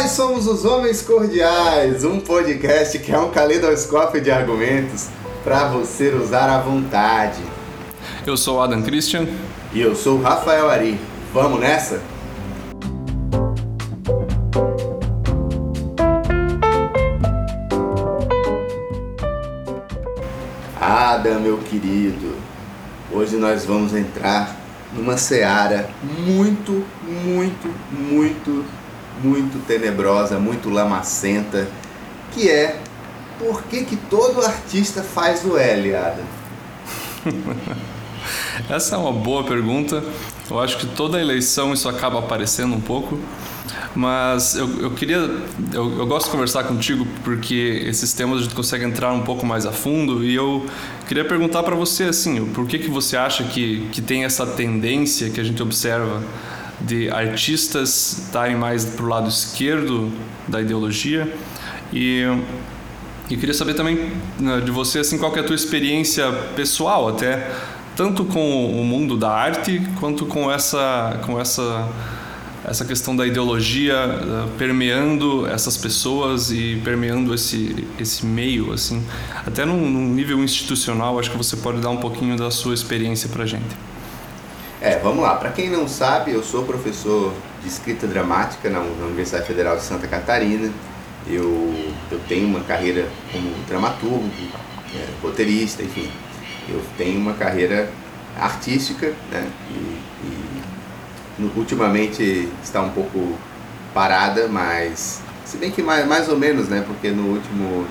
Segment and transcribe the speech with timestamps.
[0.00, 5.08] Nós somos os Homens Cordiais, um podcast que é um caleidoscópio de argumentos
[5.42, 7.42] para você usar à vontade.
[8.24, 9.26] Eu sou Adam Christian.
[9.72, 11.00] E eu sou Rafael Ari.
[11.34, 12.00] Vamos nessa?
[20.80, 22.36] Adam, meu querido,
[23.12, 24.56] hoje nós vamos entrar
[24.92, 25.90] numa seara
[26.24, 28.64] muito, muito, muito,
[29.22, 31.68] muito tenebrosa, muito lamacenta,
[32.32, 32.80] que é
[33.38, 36.24] por que, que todo artista faz o L, Adam?
[38.68, 40.02] Essa é uma boa pergunta.
[40.50, 43.18] Eu acho que toda eleição isso acaba aparecendo um pouco.
[43.94, 45.16] Mas eu, eu queria.
[45.72, 49.44] Eu, eu gosto de conversar contigo porque esses temas a gente consegue entrar um pouco
[49.44, 50.66] mais a fundo e eu
[51.06, 55.30] queria perguntar para você assim: por que, que você acha que, que tem essa tendência
[55.30, 56.22] que a gente observa
[56.80, 60.12] de artistas estarem mais para o lado esquerdo
[60.46, 61.32] da ideologia?
[61.92, 62.20] E
[63.30, 67.50] eu queria saber também né, de você assim, qual é a tua experiência pessoal até
[67.94, 71.88] tanto com o mundo da arte quanto com essa com essa
[72.64, 79.04] essa questão da ideologia uh, permeando essas pessoas e permeando esse esse meio assim
[79.44, 83.28] até num, num, nível institucional acho que você pode dar um pouquinho da sua experiência
[83.28, 83.76] para gente
[84.80, 89.46] é vamos lá para quem não sabe eu sou professor de escrita dramática na, Universidade
[89.46, 90.70] Federal de Santa Catarina
[91.26, 94.30] eu eu tenho uma carreira como dramaturgo
[94.94, 96.10] é, roteirista enfim
[96.68, 97.90] eu tenho uma carreira
[98.38, 100.48] artística né e, e
[101.56, 103.36] ultimamente está um pouco
[103.94, 106.84] parada, mas se bem que mais, mais ou menos, né?
[106.86, 107.86] Porque no último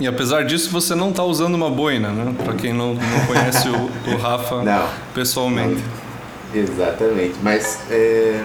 [0.00, 2.32] e apesar disso, você não está usando uma boina, né?
[2.44, 5.82] Para quem não, não conhece o, o Rafa não, pessoalmente.
[5.82, 6.07] Não,
[6.54, 7.34] exatamente.
[7.42, 8.44] Mas, é,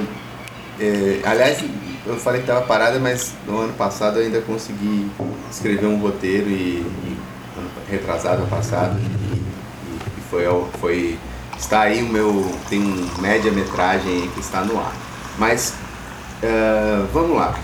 [0.80, 1.64] é, aliás,
[2.06, 5.10] eu falei que estava parada, mas no ano passado eu ainda consegui
[5.50, 7.18] escrever um roteiro e, e
[7.90, 9.36] retrasado passado e,
[10.18, 10.44] e foi,
[10.80, 11.18] foi
[11.58, 12.52] Está aí o meu.
[12.70, 14.94] Tem um média-metragem que está no ar.
[15.38, 15.74] Mas
[16.44, 17.56] uh, vamos lá.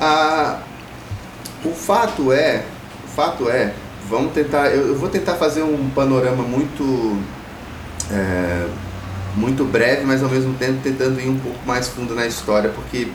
[0.00, 2.64] Uh, o fato é.
[3.04, 3.74] O fato é.
[4.08, 4.68] Vamos tentar.
[4.68, 7.18] Eu, eu vou tentar fazer um panorama muito.
[8.10, 8.66] É,
[9.34, 13.08] muito breve, mas ao mesmo tempo tentando ir um pouco mais fundo na história, porque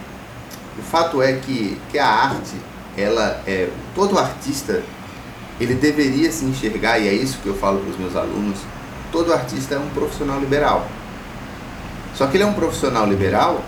[0.78, 2.54] o fato é que, que a arte,
[2.96, 3.68] ela é.
[3.94, 4.82] Todo artista
[5.60, 8.58] ele deveria se enxergar, e é isso que eu falo para os meus alunos,
[9.10, 10.88] todo artista é um profissional liberal.
[12.14, 13.64] Só que ele é um profissional liberal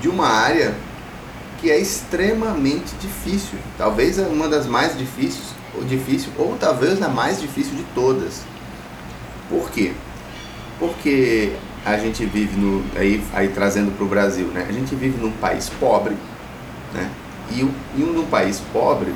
[0.00, 0.74] de uma área
[1.60, 7.40] que é extremamente difícil, talvez uma das mais difíceis, ou difícil, ou talvez a mais
[7.40, 8.42] difícil de todas.
[9.48, 9.92] Por quê?
[10.78, 11.52] Porque
[11.84, 14.66] a gente vive no aí, aí trazendo para o Brasil, né?
[14.68, 16.16] A gente vive num país pobre,
[16.92, 17.10] né?
[17.50, 19.14] E, e num país pobre,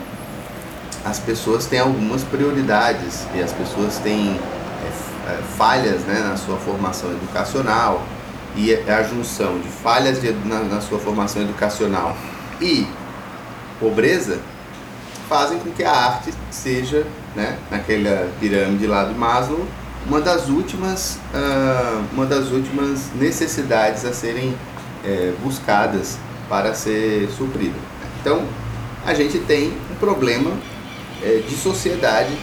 [1.04, 4.38] as pessoas têm algumas prioridades e as pessoas têm
[5.26, 8.02] é, falhas né, na sua formação educacional
[8.54, 12.16] e a junção de falhas de, na, na sua formação educacional
[12.60, 12.86] e
[13.80, 14.40] pobreza
[15.28, 17.06] fazem com que a arte seja,
[17.36, 19.66] né, naquela pirâmide lá do Maslow,
[20.08, 24.56] uma das últimas, uh, uma das últimas necessidades a serem
[25.04, 27.76] é, buscadas para ser suprida.
[28.20, 28.42] Então,
[29.06, 30.50] a gente tem um problema
[31.22, 32.36] é, de sociedade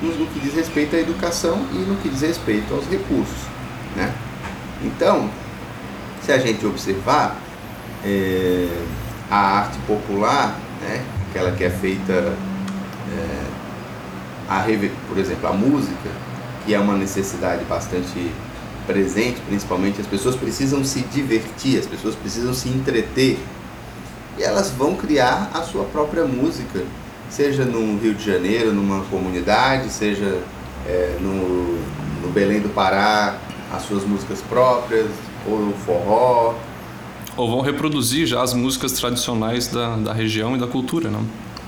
[0.00, 3.38] no que diz respeito à educação e no que diz respeito aos recursos.
[3.94, 4.12] Né?
[4.82, 5.30] Então,
[6.22, 7.36] se a gente observar,
[8.04, 8.68] é,
[9.30, 13.44] a arte popular, né, aquela que é feita, é,
[14.48, 14.64] a,
[15.08, 16.10] por exemplo, a música,
[16.64, 18.32] que é uma necessidade bastante
[18.86, 23.38] presente, principalmente as pessoas precisam se divertir, as pessoas precisam se entreter
[24.38, 26.82] e elas vão criar a sua própria música
[27.32, 30.38] seja no Rio de Janeiro, numa comunidade, seja
[30.86, 31.78] é, no,
[32.20, 33.38] no Belém do Pará,
[33.72, 35.08] as suas músicas próprias,
[35.48, 36.54] ou no forró.
[37.34, 41.24] Ou vão reproduzir já as músicas tradicionais da, da região e da cultura, não?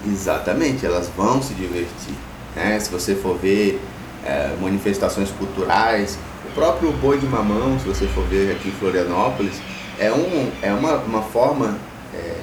[0.06, 2.14] Exatamente, elas vão se divertir.
[2.54, 2.78] Né?
[2.78, 3.80] Se você for ver
[4.24, 6.18] é, manifestações culturais,
[6.48, 9.60] o próprio boi de mamão, se você for ver aqui em Florianópolis,
[9.98, 11.76] é, um, é uma, uma forma
[12.14, 12.36] é,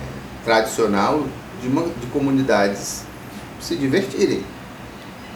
[0.46, 1.26] tradicional
[1.62, 3.04] de, uma, de comunidades
[3.60, 4.44] se divertirem.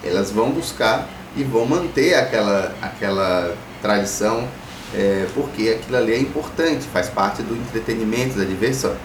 [0.04, 4.48] Elas vão buscar e vão manter aquela, aquela tradição,
[4.94, 8.96] é, porque aquilo ali é importante, faz parte do entretenimento, da diversão.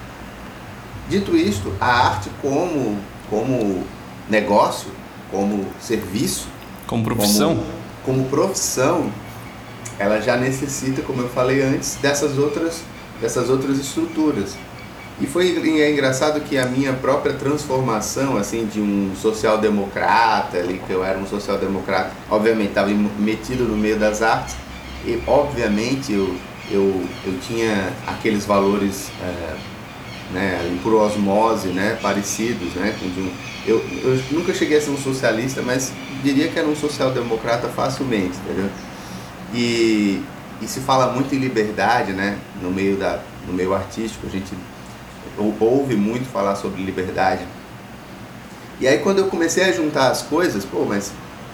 [1.08, 2.98] Dito isto, a arte como,
[3.28, 3.84] como
[4.28, 4.90] negócio,
[5.31, 6.46] como serviço,
[6.90, 7.54] como profissão,
[8.04, 9.12] como, como profissão,
[9.96, 12.82] ela já necessita, como eu falei antes, dessas outras,
[13.20, 14.56] dessas outras estruturas.
[15.20, 20.92] E foi é engraçado que a minha própria transformação, assim, de um social-democrata, ali, que
[20.92, 24.56] eu era um social-democrata, obviamente estava metido no meio das artes,
[25.04, 26.34] e obviamente eu,
[26.72, 29.56] eu, eu tinha aqueles valores, é,
[30.32, 33.31] né, por osmose, né, parecidos, né, com de um,
[33.70, 38.37] eu, eu nunca cheguei a ser um socialista, mas diria que era um social-democrata facilmente,
[38.44, 38.69] entendeu?
[39.55, 40.22] E,
[40.61, 44.52] e se fala muito em liberdade, né, no meio, da, no meio artístico, a gente
[45.61, 47.46] ouve muito falar sobre liberdade.
[48.81, 51.12] E aí quando eu comecei a juntar as coisas, pô, mas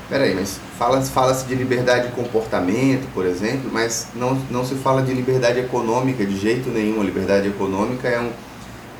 [0.08, 5.02] peraí, mas fala-se fala de liberdade de comportamento, por exemplo, mas não, não se fala
[5.02, 7.00] de liberdade econômica de jeito nenhum.
[7.00, 8.30] A liberdade econômica é, um,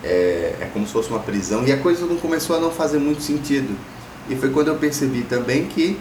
[0.02, 2.98] é, é como se fosse uma prisão e a coisa não começou a não fazer
[2.98, 3.76] muito sentido.
[4.28, 5.98] E foi quando eu percebi também que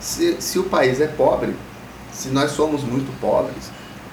[0.00, 1.54] se, se o país é pobre,
[2.12, 3.70] se nós somos muito pobres,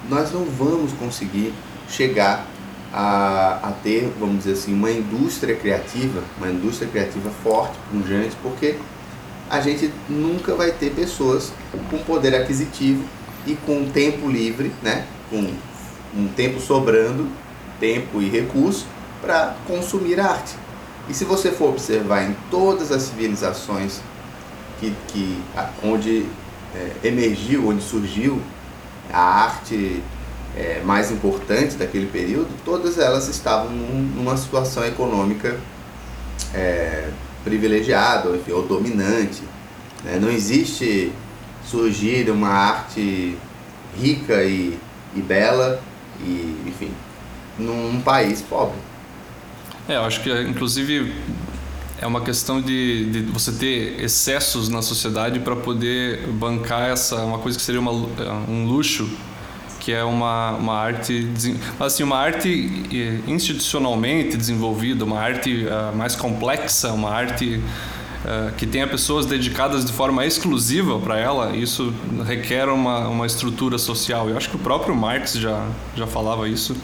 [0.08, 1.52] nós não vamos conseguir
[1.88, 2.46] chegar
[2.92, 8.76] a, a ter, vamos dizer assim, uma indústria criativa, uma indústria criativa forte, pungente, porque
[9.48, 11.52] a gente nunca vai ter pessoas
[11.90, 13.04] com poder aquisitivo
[13.46, 15.06] e com tempo livre, né?
[15.30, 15.50] com
[16.16, 17.28] um tempo sobrando,
[17.78, 18.86] tempo e recurso
[19.26, 20.54] para consumir arte.
[21.08, 24.00] E se você for observar em todas as civilizações
[24.78, 25.42] que, que
[25.82, 26.26] onde
[26.74, 28.40] é, emergiu, onde surgiu
[29.12, 30.00] a arte
[30.56, 35.58] é, mais importantes daquele período, todas elas estavam num, numa situação econômica
[36.54, 37.08] é,
[37.42, 39.42] privilegiada, enfim, ou dominante.
[40.04, 40.18] Né?
[40.20, 41.12] Não existe
[41.64, 43.36] surgir uma arte
[43.98, 44.78] rica e,
[45.16, 45.80] e bela,
[46.20, 46.92] e, enfim,
[47.58, 48.85] num país pobre.
[49.88, 51.12] É, eu acho que inclusive
[52.00, 57.38] é uma questão de, de você ter excessos na sociedade para poder bancar essa uma
[57.38, 59.08] coisa que seria uma, um luxo
[59.80, 61.30] que é uma, uma arte
[61.78, 62.84] assim uma arte
[63.28, 67.62] institucionalmente desenvolvida uma arte uh, mais complexa uma arte
[68.24, 71.94] uh, que tenha pessoas dedicadas de forma exclusiva para ela isso
[72.26, 74.28] requer uma, uma estrutura social.
[74.28, 75.64] Eu acho que o próprio Marx já
[75.96, 76.76] já falava isso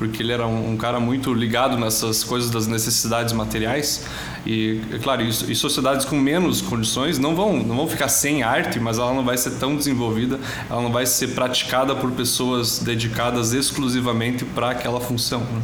[0.00, 4.06] porque ele era um, um cara muito ligado nessas coisas das necessidades materiais
[4.46, 8.42] e, é claro, e, e, sociedades com menos condições não vão, não vão ficar sem
[8.42, 12.78] arte, mas ela não vai ser tão desenvolvida, ela não vai ser praticada por pessoas
[12.78, 15.40] dedicadas exclusivamente para aquela função.
[15.40, 15.60] Né?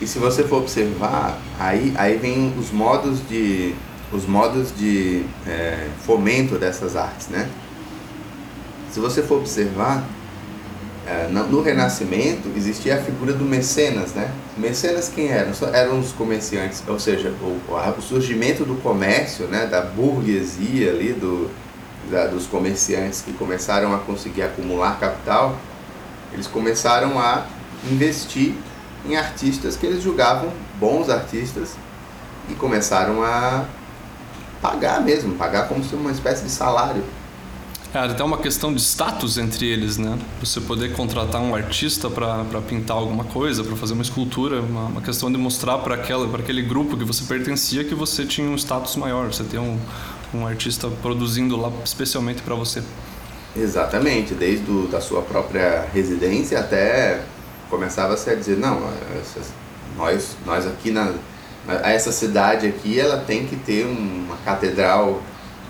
[0.00, 3.76] E se você for observar, aí, aí vem os modos de
[4.12, 7.48] os modos de é, fomento dessas artes, né?
[8.90, 10.04] Se você for observar,
[11.30, 14.30] no Renascimento existia a figura do mecenas, né?
[14.56, 15.52] Mecenas quem eram?
[15.72, 19.66] Eram os comerciantes, ou seja, o, surgimento do comércio, né?
[19.66, 21.50] Da burguesia ali, do,
[22.10, 25.58] da, dos comerciantes que começaram a conseguir acumular capital,
[26.32, 27.46] eles começaram a
[27.90, 28.54] investir
[29.06, 31.76] em artistas que eles julgavam bons artistas
[32.48, 33.64] e começaram a
[34.62, 37.04] pagar mesmo, pagar como se uma espécie de salário
[37.98, 40.18] é até uma questão de status entre eles, né?
[40.40, 45.00] Você poder contratar um artista para pintar alguma coisa, para fazer uma escultura, uma, uma
[45.00, 49.32] questão de mostrar para aquele grupo que você pertencia que você tinha um status maior,
[49.32, 49.78] você tem um,
[50.34, 52.82] um artista produzindo lá especialmente para você.
[53.56, 57.22] Exatamente, desde do, da sua própria residência até
[57.70, 58.80] começava-se a dizer, não,
[59.96, 61.12] nós, nós aqui na
[61.82, 65.22] essa cidade aqui, ela tem que ter uma catedral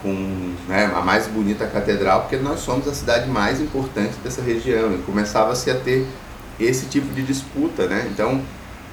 [0.04, 4.94] com né, a mais bonita catedral, porque nós somos a cidade mais importante dessa região.
[4.94, 6.06] E começava-se a ter
[6.60, 8.06] esse tipo de disputa, né?
[8.12, 8.42] Então,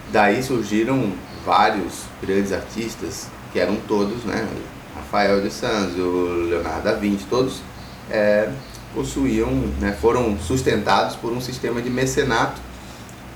[0.10, 1.12] daí surgiram
[1.46, 4.48] vários grandes artistas, que eram todos, né?
[4.96, 7.62] Rafael de Sanzio, Leonardo da Vinci, todos
[8.10, 8.50] é,
[8.94, 9.50] possuíam,
[9.80, 12.62] né, foram sustentados por um sistema de mecenato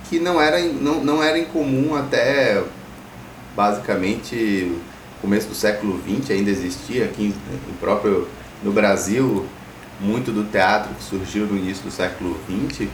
[0.10, 2.62] que não era, não, não era incomum até
[3.56, 4.72] basicamente
[5.22, 7.34] começo do século XX ainda existia aqui
[7.70, 8.28] em, próprio
[8.64, 9.46] no Brasil
[10.00, 12.38] muito do teatro que surgiu no início do século
[12.70, 12.88] XX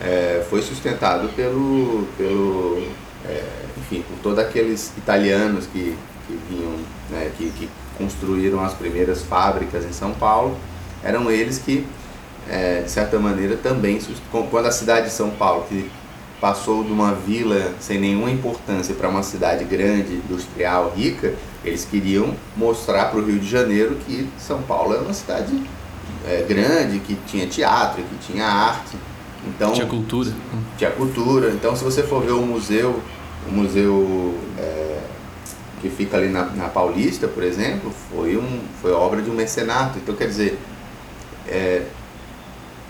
[0.00, 2.82] é, foi sustentado pelo pelo
[3.24, 3.42] é,
[3.78, 5.96] enfim por todos aqueles italianos que,
[6.26, 6.72] que vinham
[7.10, 10.56] né, que, que construíram as primeiras fábricas em São Paulo.
[11.02, 11.86] Eram eles que
[12.48, 13.98] é, de certa maneira também
[14.50, 15.90] quando a cidade de São Paulo que
[16.46, 21.34] passou de uma vila sem nenhuma importância para uma cidade grande, industrial, rica,
[21.64, 25.60] eles queriam mostrar para o Rio de Janeiro que São Paulo era uma cidade
[26.24, 28.96] é, grande, que tinha teatro, que tinha arte.
[29.44, 30.30] Então, tinha cultura.
[30.78, 31.50] Tinha cultura.
[31.50, 33.02] Então, se você for ver o museu,
[33.48, 35.00] o museu é,
[35.82, 39.98] que fica ali na, na, Paulista, por exemplo, foi, um, foi obra de um mecenato.
[39.98, 40.56] Então, quer dizer,
[41.48, 41.82] é,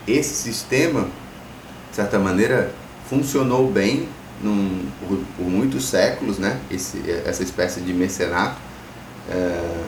[0.06, 1.08] esse sistema,
[1.88, 2.70] de certa maneira,
[3.08, 4.08] funcionou bem
[4.42, 6.60] num, por, por, muitos séculos, né?
[6.70, 8.56] Esse, essa espécie de mecenato.
[9.30, 9.84] É,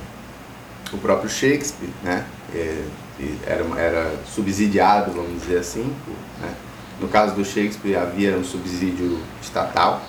[0.92, 2.24] o próprio Shakespeare, né?
[2.54, 2.82] É,
[3.46, 5.92] era, era subsidiado, vamos dizer assim.
[6.40, 6.54] Né?
[7.00, 10.02] No caso do Shakespeare havia um subsídio estatal.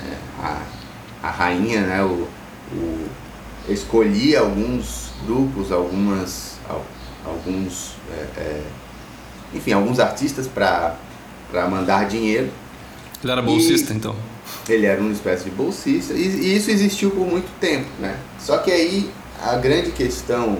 [0.00, 0.62] É, a,
[1.22, 2.02] a rainha, né?
[2.02, 2.28] O,
[2.72, 3.08] o,
[3.68, 6.58] escolhia alguns grupos, algumas,
[7.24, 8.62] alguns, é, é
[9.52, 10.96] enfim, alguns artistas para
[11.68, 12.48] mandar dinheiro.
[13.22, 14.16] Ele era bolsista, e então?
[14.68, 18.16] Ele era uma espécie de bolsista e, e isso existiu por muito tempo, né?
[18.38, 19.10] Só que aí
[19.42, 20.58] a grande questão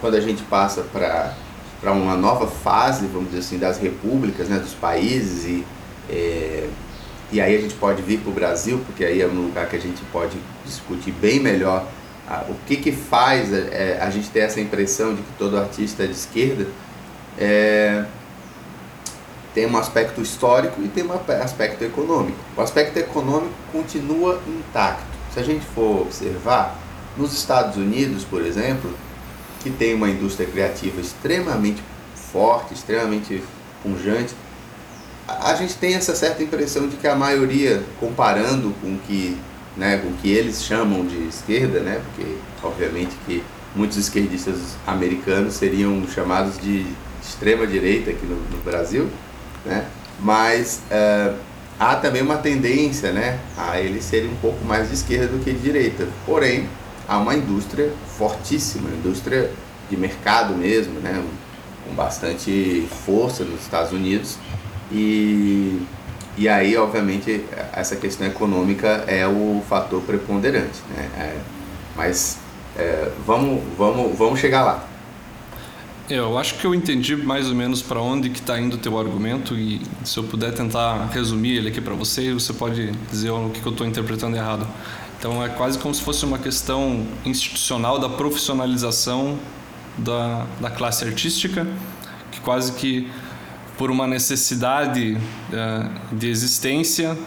[0.00, 1.34] quando a gente passa para
[1.80, 5.64] para uma nova fase, vamos dizer assim, das repúblicas, né, dos países e
[6.10, 6.68] é,
[7.30, 9.76] e aí a gente pode vir para o Brasil, porque aí é um lugar que
[9.76, 11.86] a gente pode discutir bem melhor
[12.26, 16.04] a, o que que faz é, a gente ter essa impressão de que todo artista
[16.04, 16.66] é de esquerda.
[17.38, 18.04] É,
[19.54, 21.12] tem um aspecto histórico e tem um
[21.42, 22.38] aspecto econômico.
[22.56, 25.06] O aspecto econômico continua intacto.
[25.32, 26.78] Se a gente for observar,
[27.16, 28.90] nos Estados Unidos, por exemplo,
[29.60, 31.82] que tem uma indústria criativa extremamente
[32.14, 33.42] forte, extremamente
[33.82, 34.34] pungente,
[35.26, 39.36] a gente tem essa certa impressão de que a maioria, comparando com que,
[39.76, 43.42] né, com que eles chamam de esquerda, né, porque obviamente que
[43.74, 46.86] muitos esquerdistas americanos seriam chamados de
[47.22, 49.08] extrema direita aqui no, no Brasil,
[49.64, 49.86] né,
[50.20, 51.36] mas uh,
[51.78, 55.52] há também uma tendência né, a eles serem um pouco mais de esquerda do que
[55.52, 56.06] de direita.
[56.26, 56.68] Porém,
[57.06, 59.50] há uma indústria fortíssima, indústria
[59.88, 61.22] de mercado mesmo, né,
[61.86, 64.38] com bastante força nos Estados Unidos
[64.90, 65.82] e,
[66.36, 70.80] e aí, obviamente, essa questão econômica é o fator preponderante.
[70.94, 71.08] Né?
[71.18, 71.36] É,
[71.96, 72.38] mas
[72.76, 74.84] é, vamos, vamos, vamos chegar lá.
[76.10, 78.98] Eu acho que eu entendi mais ou menos para onde que está indo o teu
[78.98, 83.50] argumento e se eu puder tentar resumir ele aqui para você, você pode dizer o
[83.50, 84.66] que, que eu estou interpretando errado.
[85.18, 89.38] Então é quase como se fosse uma questão institucional da profissionalização
[89.98, 91.66] da, da classe artística,
[92.32, 93.10] que quase que
[93.76, 95.18] por uma necessidade
[95.52, 97.18] uh, de existência,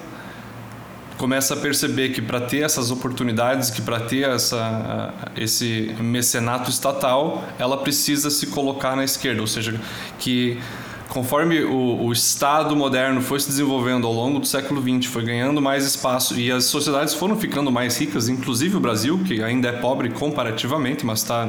[1.21, 6.67] começa a perceber que para ter essas oportunidades, que para ter essa, uh, esse mecenato
[6.67, 9.79] estatal, ela precisa se colocar na esquerda, ou seja,
[10.17, 10.59] que
[11.07, 15.61] conforme o, o, Estado moderno foi se desenvolvendo ao longo do século XX, foi ganhando
[15.61, 19.73] mais espaço e as sociedades foram ficando mais ricas, inclusive o Brasil, que ainda é
[19.73, 21.47] pobre comparativamente, mas está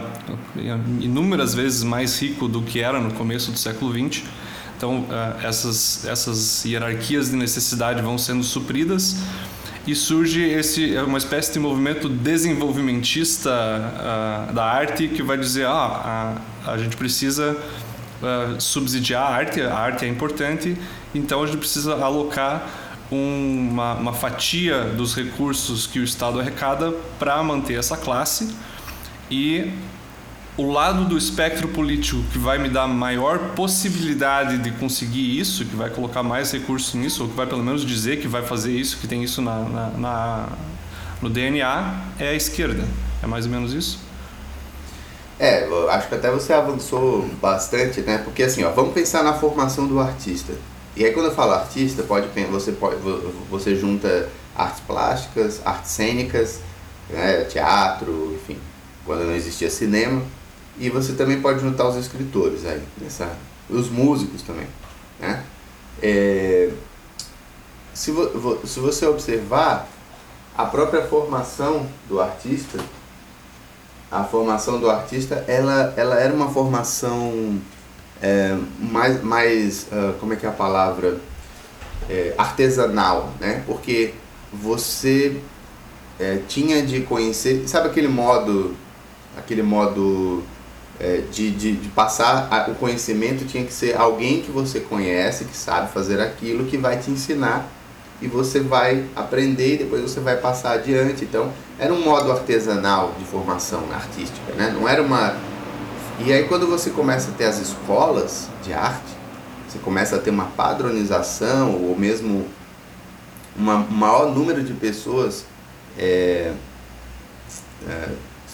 [1.00, 4.22] inúmeras vezes mais rico do que era no começo do século XX
[4.82, 9.14] então, uh, essas, essas hierarquias de necessidade vão sendo supridas
[9.86, 15.66] e surge esse é uma espécie de movimento desenvolvimentista uh, da arte que vai dizer
[15.66, 17.56] ah a, a gente precisa
[18.22, 20.76] uh, subsidiar a arte a arte é importante
[21.14, 22.68] então a gente precisa alocar
[23.10, 28.54] uma, uma fatia dos recursos que o Estado arrecada para manter essa classe
[29.30, 29.70] e
[30.56, 35.74] o lado do espectro político que vai me dar maior possibilidade de conseguir isso, que
[35.74, 38.98] vai colocar mais recursos nisso, ou que vai pelo menos dizer que vai fazer isso,
[38.98, 40.48] que tem isso na, na, na
[41.22, 42.84] no DNA, é a esquerda.
[43.22, 43.98] É mais ou menos isso?
[45.38, 48.18] É, acho que até você avançou bastante, né?
[48.18, 50.52] Porque assim, ó, vamos pensar na formação do artista.
[50.94, 52.96] E aí quando eu falo artista, pode você pode
[53.50, 56.60] você junta artes plásticas, artes cênicas,
[57.08, 58.58] né, teatro, enfim,
[59.06, 60.22] quando não existia cinema,
[60.78, 63.36] e você também pode juntar os escritores aí, nessa,
[63.68, 64.66] os músicos também.
[65.20, 65.44] Né?
[66.02, 66.70] É,
[67.94, 69.88] se, vo, se você observar
[70.56, 72.78] a própria formação do artista,
[74.10, 77.58] a formação do artista, ela, ela era uma formação
[78.20, 81.18] é, mais, mais uh, como é que é a palavra,
[82.08, 83.62] é, artesanal, né?
[83.66, 84.14] Porque
[84.52, 85.40] você
[86.20, 88.76] é, tinha de conhecer, sabe aquele modo,
[89.36, 90.42] aquele modo
[91.00, 95.44] é, de, de, de, passar a, o conhecimento tinha que ser alguém que você conhece,
[95.44, 97.68] que sabe fazer aquilo, que vai te ensinar
[98.20, 101.24] e você vai aprender e depois você vai passar adiante.
[101.24, 104.72] Então, era um modo artesanal de formação artística, né?
[104.74, 105.36] Não era uma...
[106.20, 109.12] E aí quando você começa a ter as escolas de arte,
[109.68, 112.46] você começa a ter uma padronização ou mesmo
[113.58, 115.44] um maior número de pessoas
[115.98, 116.52] é,
[117.88, 118.08] é,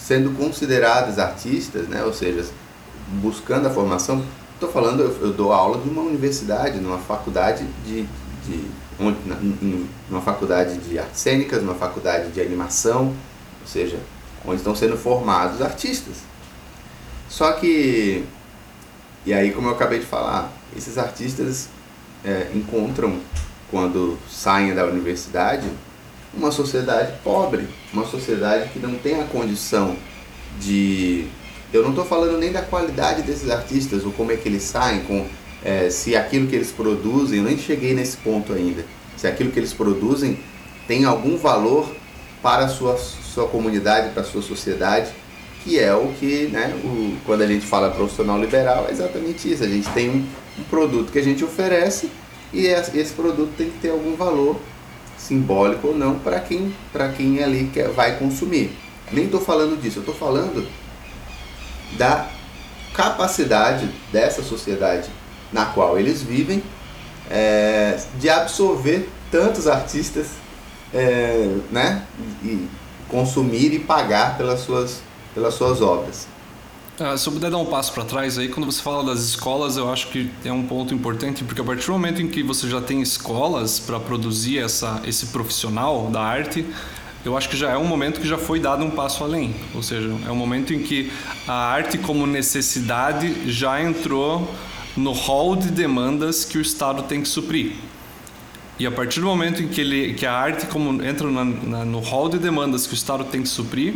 [0.09, 2.03] sendo consideradas artistas, né?
[2.03, 2.43] ou seja,
[3.21, 4.25] buscando a formação.
[4.55, 8.07] Estou falando, eu, eu, dou aula de uma universidade, numa faculdade de,
[8.43, 8.67] de
[10.09, 13.13] numa faculdade de artes cênicas, numa faculdade de animação,
[13.61, 13.99] ou seja,
[14.43, 16.15] onde estão sendo formados artistas.
[17.29, 18.25] Só que,
[19.27, 21.69] e aí como eu acabei de falar, esses artistas
[22.25, 23.19] é, encontram
[23.69, 25.69] quando saem da universidade,
[26.33, 29.95] uma sociedade pobre, uma sociedade que não tem a condição
[30.59, 31.25] de.
[31.71, 35.01] Eu não estou falando nem da qualidade desses artistas, ou como é que eles saem,
[35.01, 35.25] com
[35.63, 38.83] é, se aquilo que eles produzem, eu nem cheguei nesse ponto ainda,
[39.17, 40.39] se aquilo que eles produzem
[40.87, 41.93] tem algum valor
[42.41, 45.11] para a sua, sua comunidade, para a sua sociedade,
[45.63, 49.63] que é o que, né, o, quando a gente fala profissional liberal, é exatamente isso.
[49.63, 50.25] A gente tem um,
[50.57, 52.09] um produto que a gente oferece
[52.51, 54.59] e esse produto tem que ter algum valor
[55.19, 56.73] simbólico ou não para quem,
[57.15, 58.75] quem ali quer, vai consumir.
[59.11, 60.67] Nem estou falando disso, eu estou falando
[61.97, 62.27] da
[62.93, 65.09] capacidade dessa sociedade
[65.51, 66.63] na qual eles vivem
[67.29, 70.27] é, de absorver tantos artistas,
[70.93, 72.03] é, né,
[72.43, 72.67] e
[73.07, 75.01] consumir e pagar pelas suas,
[75.33, 76.27] pelas suas obras.
[77.01, 79.77] Ah, se eu puder dar um passo para trás aí, quando você fala das escolas,
[79.77, 82.67] eu acho que é um ponto importante, porque a partir do momento em que você
[82.67, 86.65] já tem escolas para produzir essa, esse profissional da arte,
[87.23, 89.55] eu acho que já é um momento que já foi dado um passo além.
[89.73, 91.09] Ou seja, é um momento em que
[91.47, 94.53] a arte como necessidade já entrou
[94.97, 97.75] no hall de demandas que o Estado tem que suprir.
[98.77, 101.85] E a partir do momento em que, ele, que a arte como entra na, na,
[101.85, 103.95] no hall de demandas que o Estado tem que suprir,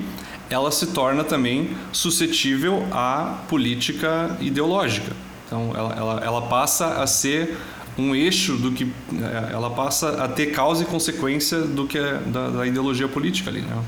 [0.49, 5.13] ela se torna também suscetível à política ideológica.
[5.45, 7.57] Então, ela, ela, ela passa a ser
[7.97, 12.17] um eixo do que é, ela passa a ter causa e consequência do que é
[12.25, 13.83] da, da ideologia política ali, né?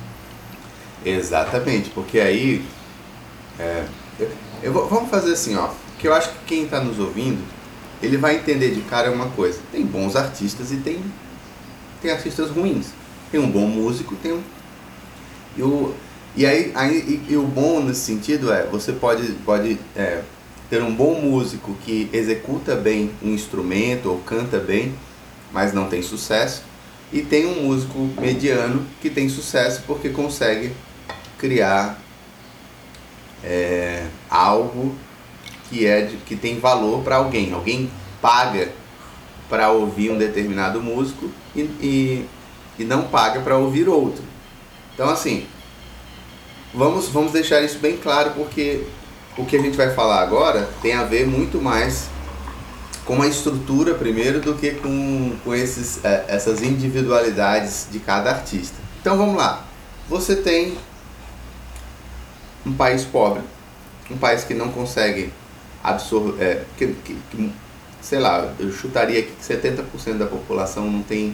[1.04, 2.64] Exatamente, porque aí
[3.60, 3.86] é,
[4.20, 4.30] eu,
[4.64, 7.44] eu vamos fazer assim, ó, que eu acho que quem está nos ouvindo
[8.02, 11.00] ele vai entender de cara uma coisa: tem bons artistas e tem
[12.02, 12.88] tem artistas ruins,
[13.32, 14.44] tem um bom músico, tem um
[15.58, 15.96] e o,
[16.36, 20.22] e aí, aí e, e, o bom nesse sentido é, você pode, pode é,
[20.70, 24.94] ter um bom músico que executa bem um instrumento ou canta bem,
[25.52, 26.64] mas não tem sucesso,
[27.14, 30.74] e tem um músico mediano que tem sucesso porque consegue
[31.38, 32.00] criar
[33.44, 34.96] é, algo
[35.70, 37.54] que é de, que tem valor para alguém.
[37.54, 37.90] Alguém
[38.22, 38.72] paga
[39.48, 42.26] para ouvir um determinado músico e, e,
[42.80, 44.24] e não paga para ouvir outro.
[44.94, 45.46] Então assim,
[46.76, 48.84] Vamos, vamos deixar isso bem claro porque
[49.38, 52.10] o que a gente vai falar agora tem a ver muito mais
[53.06, 58.76] com a estrutura primeiro do que com, com esses, é, essas individualidades de cada artista.
[59.00, 59.66] Então vamos lá.
[60.10, 60.78] Você tem
[62.66, 63.42] um país pobre,
[64.12, 65.32] um país que não consegue
[65.82, 67.54] absorver, é, que, que,
[68.02, 71.34] sei lá, eu chutaria que 70% da população não tem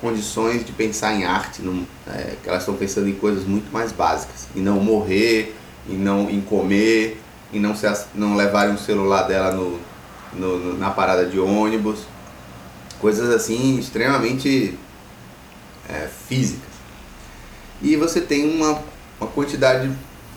[0.00, 1.62] condições de pensar em arte,
[2.06, 5.54] é, que elas estão pensando em coisas muito mais básicas, em não morrer,
[5.88, 7.20] em não em comer,
[7.52, 9.78] em não, se, não levarem um celular dela no,
[10.32, 12.00] no, na parada de ônibus,
[13.00, 14.76] coisas assim extremamente
[15.88, 16.68] é, físicas.
[17.80, 18.82] E você tem uma,
[19.20, 19.90] uma quantidade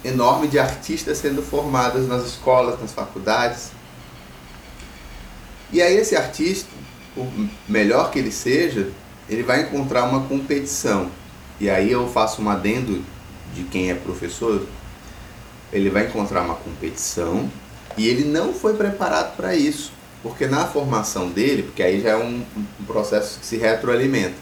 [0.03, 3.71] enorme de artistas sendo formados nas escolas, nas faculdades.
[5.71, 6.69] E aí esse artista,
[7.15, 7.27] por
[7.67, 8.89] melhor que ele seja,
[9.29, 11.09] ele vai encontrar uma competição.
[11.59, 13.03] E aí eu faço um adendo
[13.53, 14.65] de quem é professor,
[15.71, 17.49] ele vai encontrar uma competição
[17.97, 19.91] e ele não foi preparado para isso,
[20.23, 24.35] porque na formação dele, porque aí já é um, um, processo que se retroalimenta,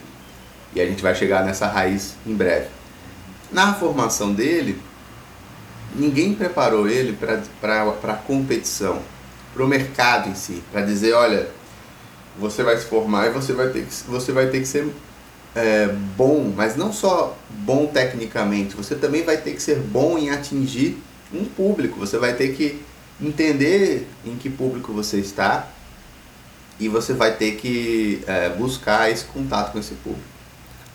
[0.73, 2.67] e a gente vai chegar nessa raiz em breve.
[3.51, 4.79] Na formação dele,
[5.95, 7.17] ninguém preparou ele
[7.59, 9.01] para a competição,
[9.53, 11.49] para o mercado em si, para dizer, olha,
[12.39, 14.87] você vai se formar e você vai ter que, você vai ter que ser
[15.55, 20.29] é, bom, mas não só bom tecnicamente, você também vai ter que ser bom em
[20.29, 20.97] atingir
[21.33, 21.99] um público.
[21.99, 22.81] Você vai ter que
[23.21, 25.67] entender em que público você está
[26.79, 30.23] e você vai ter que é, buscar esse contato com esse público.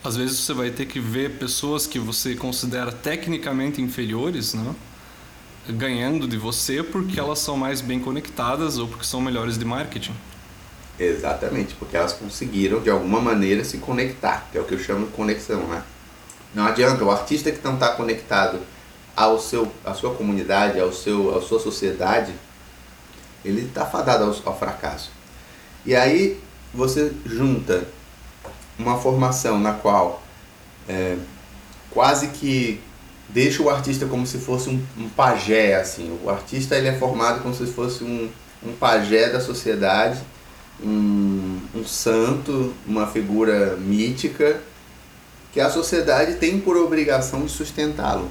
[0.02, 4.74] Às vezes você vai ter que ver pessoas que você considera tecnicamente inferiores, né?
[5.68, 10.12] ganhando de você porque elas são mais bem conectadas ou porque são melhores de marketing.
[10.98, 15.06] Exatamente, porque elas conseguiram de alguma maneira se conectar, que é o que eu chamo
[15.06, 15.82] de conexão, né?
[16.54, 18.60] Não adianta, o artista que não está conectado
[19.16, 22.32] ao seu, à sua comunidade, ao seu, à sua sociedade,
[23.44, 25.10] ele está fadado ao, ao fracasso.
[25.84, 26.40] E aí
[26.72, 27.84] você junta
[28.78, 30.22] uma formação na qual
[30.88, 31.16] é,
[31.90, 32.80] quase que
[33.28, 36.18] deixa o artista como se fosse um, um, pajé, assim.
[36.22, 38.30] O artista ele é formado como se fosse um,
[38.62, 40.20] um pajé da sociedade
[40.82, 44.60] um, um santo, uma figura mítica,
[45.52, 48.28] que a sociedade tem por obrigação de sustentá-lo.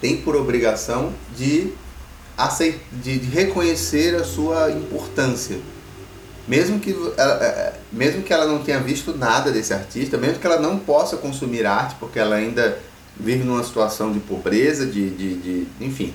[0.00, 1.72] Tem por obrigação de,
[2.90, 5.58] de, de reconhecer a sua importância.
[6.48, 10.38] mesmo que, ela, é, é, mesmo que ela não tenha visto nada desse artista, mesmo
[10.38, 12.78] que ela não possa consumir arte, porque ela ainda
[13.18, 16.14] vive numa situação de pobreza, de, de, de enfim.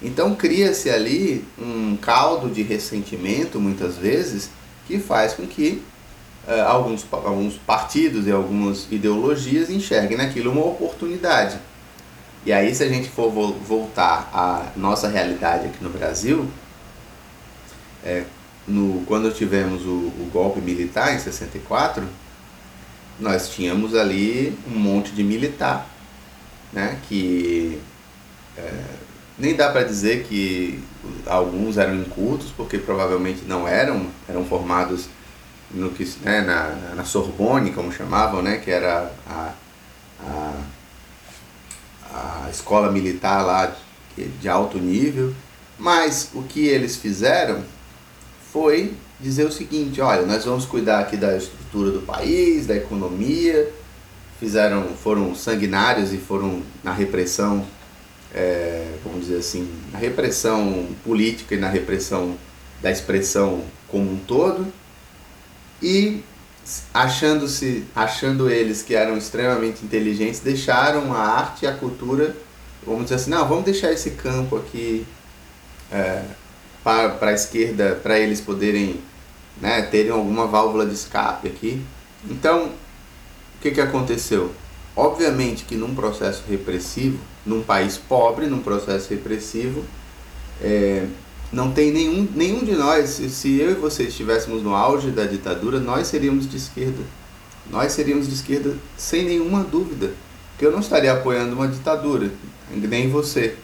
[0.00, 4.50] Então cria-se ali um caldo de ressentimento, muitas vezes,
[4.86, 5.82] que faz com que
[6.46, 11.58] uh, alguns, alguns partidos e algumas ideologias enxerguem naquilo uma oportunidade.
[12.46, 16.48] E aí, se a gente for voltar à nossa realidade aqui no Brasil,
[18.04, 18.24] é,
[18.66, 22.06] no, quando tivemos o, o, golpe militar em 64,
[23.18, 25.88] nós tínhamos ali um monte de militar,
[26.72, 27.80] né, que
[28.56, 28.84] é,
[29.38, 30.82] nem dá para dizer que
[31.26, 35.08] alguns eram incultos, porque provavelmente não eram, eram formados
[35.70, 39.52] no que, né, na, na Sorbonne, como chamavam, né, que era a,
[40.20, 40.52] a
[42.12, 43.76] a escola militar lá
[44.16, 45.32] de alto nível,
[45.78, 47.62] mas o que eles fizeram
[48.52, 53.70] foi dizer o seguinte, olha, nós vamos cuidar aqui da estrutura do país, da economia,
[54.40, 57.64] fizeram, foram sanguinários e foram na repressão,
[58.34, 62.36] é, vamos dizer assim, na repressão política e na repressão
[62.80, 64.72] da expressão como um todo,
[65.82, 66.22] e
[66.92, 72.36] achando-se, achando eles que eram extremamente inteligentes, deixaram a arte e a cultura,
[72.84, 75.06] vamos dizer assim, não, vamos deixar esse campo aqui
[75.90, 76.22] é,
[76.84, 79.00] para, para a esquerda, para eles poderem
[79.60, 81.82] né, terem alguma válvula de escape aqui.
[82.28, 84.52] Então, o que, que aconteceu?
[84.98, 89.84] Obviamente que num processo repressivo, num país pobre, num processo repressivo,
[90.60, 91.06] é,
[91.52, 95.78] não tem nenhum, nenhum de nós, se eu e você estivéssemos no auge da ditadura,
[95.78, 97.00] nós seríamos de esquerda.
[97.70, 100.10] Nós seríamos de esquerda sem nenhuma dúvida.
[100.50, 102.28] Porque eu não estaria apoiando uma ditadura,
[102.68, 103.54] nem você.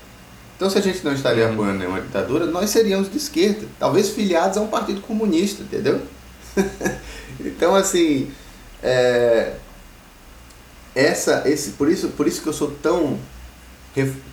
[0.55, 1.55] Então, se a gente não estaria uhum.
[1.55, 3.67] apoiando nenhuma ditadura, nós seríamos de esquerda.
[3.81, 6.01] Talvez filiados a um partido comunista, entendeu?
[7.45, 8.31] então, assim,
[8.81, 9.55] é,
[10.95, 13.19] essa, esse, por, isso, por isso que eu sou tão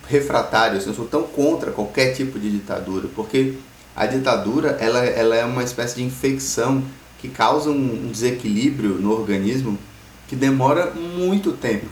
[0.08, 3.54] refratário, assim, eu sou tão contra qualquer tipo de ditadura, porque
[3.94, 6.82] a ditadura ela, ela é uma espécie de infecção
[7.20, 9.78] que causa um desequilíbrio no organismo
[10.26, 11.86] que demora muito tempo.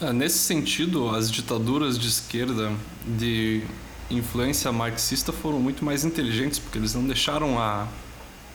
[0.00, 2.72] É, nesse sentido, as ditaduras de esquerda
[3.06, 3.62] de
[4.10, 7.86] influência marxista foram muito mais inteligentes, porque eles não deixaram a,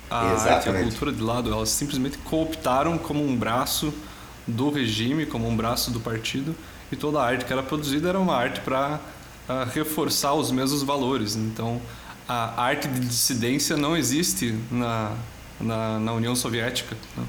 [0.09, 3.93] a arte e a cultura de lado, elas simplesmente cooptaram como um braço
[4.49, 6.55] do regime, como um braço do partido,
[6.91, 8.99] e toda a arte que era produzida era uma arte para uh,
[9.51, 11.35] ah, reforçar os mesmos valores.
[11.35, 11.81] Então,
[12.27, 15.13] a arte de dissidência não existe na,
[15.59, 16.95] na, na União Soviética.
[17.17, 17.23] Né?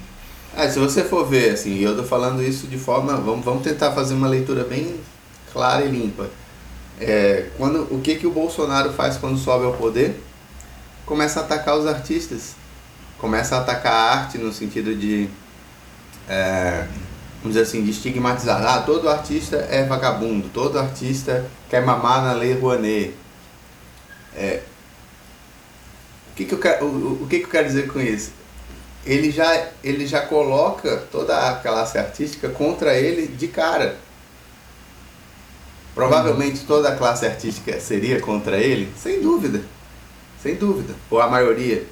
[0.56, 3.16] É, se você for ver, assim, eu estou falando isso de forma.
[3.16, 5.00] Vamos, vamos tentar fazer uma leitura bem
[5.52, 6.28] clara e limpa.
[6.98, 10.22] É, quando, o que, que o Bolsonaro faz quando sobe ao poder?
[11.06, 12.54] Começa a atacar os artistas.
[13.16, 15.28] Começa a atacar a arte no sentido de.
[16.28, 16.86] É,
[17.42, 18.62] vamos dizer assim, de estigmatizar.
[18.64, 23.14] Ah, todo artista é vagabundo, todo artista quer mamar na lei Rouanet.
[24.36, 24.62] É,
[26.32, 28.32] o que, que, eu quero, o, o que, que eu quero dizer com isso?
[29.04, 33.96] Ele já, ele já coloca toda a classe artística contra ele de cara.
[35.94, 39.62] Provavelmente toda a classe artística seria contra ele, sem dúvida.
[40.42, 40.94] Sem dúvida.
[41.10, 41.84] Ou a maioria.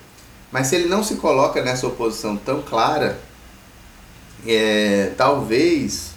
[0.53, 3.19] Mas se ele não se coloca nessa oposição tão clara,
[4.47, 6.13] é, talvez,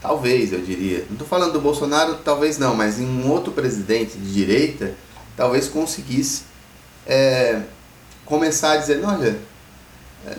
[0.00, 4.16] talvez eu diria, não estou falando do Bolsonaro, talvez não, mas em um outro presidente
[4.16, 4.94] de direita,
[5.36, 6.42] talvez conseguisse
[7.06, 7.62] é,
[8.24, 9.38] começar a dizer, olha,
[10.26, 10.36] é,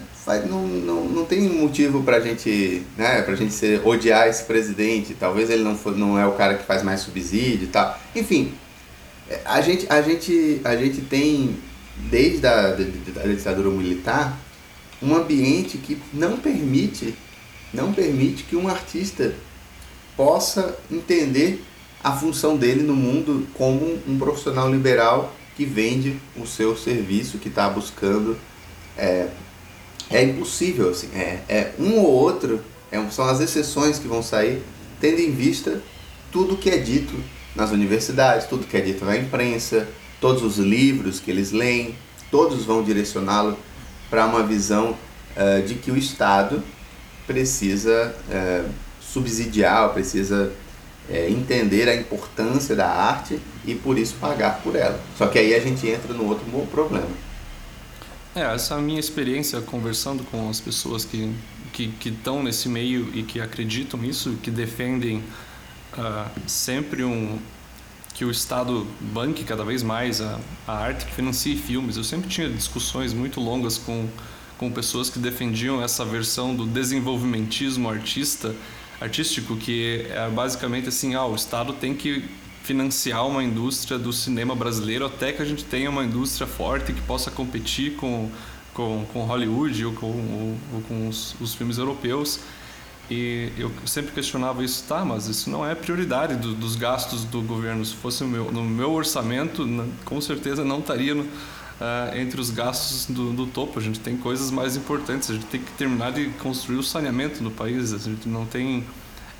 [0.47, 5.49] não, não, não tem motivo para gente, né, a gente ser, odiar esse presidente, talvez
[5.49, 8.53] ele não, for, não é o cara que faz mais subsídio e tal, enfim,
[9.29, 11.57] é, a gente, a gente, a gente tem,
[12.09, 14.37] desde a da ditadura militar,
[15.01, 17.15] um ambiente que não permite,
[17.73, 19.33] não permite que um artista
[20.15, 21.63] possa entender
[22.03, 27.49] a função dele no mundo como um profissional liberal que vende o seu serviço, que
[27.49, 28.37] está buscando.
[28.97, 29.27] É,
[30.09, 34.63] é impossível, assim, é, é um ou outro, é, são as exceções que vão sair,
[34.99, 35.81] tendo em vista
[36.31, 37.13] tudo que é dito
[37.55, 39.87] nas universidades, tudo que é dito na imprensa,
[40.19, 41.95] todos os livros que eles leem,
[42.31, 43.57] todos vão direcioná-lo
[44.09, 44.91] para uma visão
[45.35, 46.63] uh, de que o Estado
[47.27, 48.69] precisa uh,
[48.99, 50.51] subsidiar, precisa
[51.09, 54.99] uh, entender a importância da arte e por isso pagar por ela.
[55.17, 57.07] Só que aí a gente entra no outro problema.
[58.35, 61.33] É, essa minha experiência conversando com as pessoas que
[61.71, 65.23] que estão nesse meio e que acreditam nisso, que defendem
[65.97, 67.39] uh, sempre um
[68.19, 71.95] que o Estado banque cada vez mais a, a arte, que financie filmes.
[71.95, 74.09] Eu sempre tinha discussões muito longas com,
[74.57, 78.53] com pessoas que defendiam essa versão do desenvolvimentismo artista,
[78.99, 82.25] artístico, que é basicamente assim, ah, o Estado tem que
[82.61, 87.01] financiar uma indústria do cinema brasileiro até que a gente tenha uma indústria forte que
[87.03, 88.29] possa competir com,
[88.73, 92.41] com, com Hollywood ou com, ou, ou com os, os filmes europeus.
[93.09, 97.41] E eu sempre questionava isso, tá, mas isso não é prioridade do, dos gastos do
[97.41, 97.83] governo.
[97.83, 99.67] Se fosse no meu, no meu orçamento,
[100.05, 103.79] com certeza não estaria no, uh, entre os gastos do, do, topo.
[103.79, 105.31] A gente tem coisas mais importantes.
[105.31, 107.93] A gente tem que terminar de construir o saneamento no país.
[107.93, 108.85] A gente não tem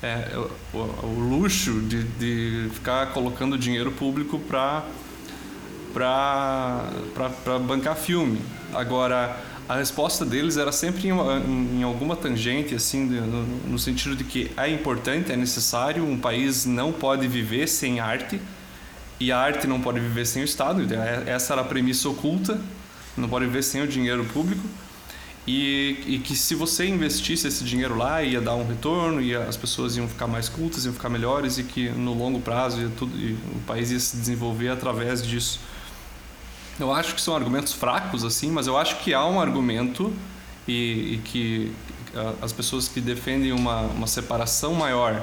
[0.02, 0.36] é,
[0.74, 4.84] o, o, luxo de, de ficar colocando dinheiro público para
[7.66, 8.40] bancar filme.
[8.74, 14.16] Agora a resposta deles era sempre em, em, em alguma tangente, assim, no, no, sentido
[14.16, 18.40] de que é importante, é necessário, um país não pode viver sem arte
[19.20, 20.82] e a arte não pode viver sem o Estado.
[20.92, 22.60] É, essa era a premissa oculta,
[23.16, 24.66] não pode viver sem o dinheiro público.
[25.46, 29.56] E, e, que se você investisse esse dinheiro lá ia dar um retorno e as
[29.56, 33.16] pessoas iam ficar mais cultas, iam ficar melhores e que no longo prazo tudo,
[33.54, 35.60] o país ia se desenvolver através disso.
[36.78, 40.12] Eu acho que são argumentos fracos, assim, mas eu acho que há um argumento
[40.66, 41.72] e, e que
[42.42, 45.22] as pessoas que defendem uma, uma separação maior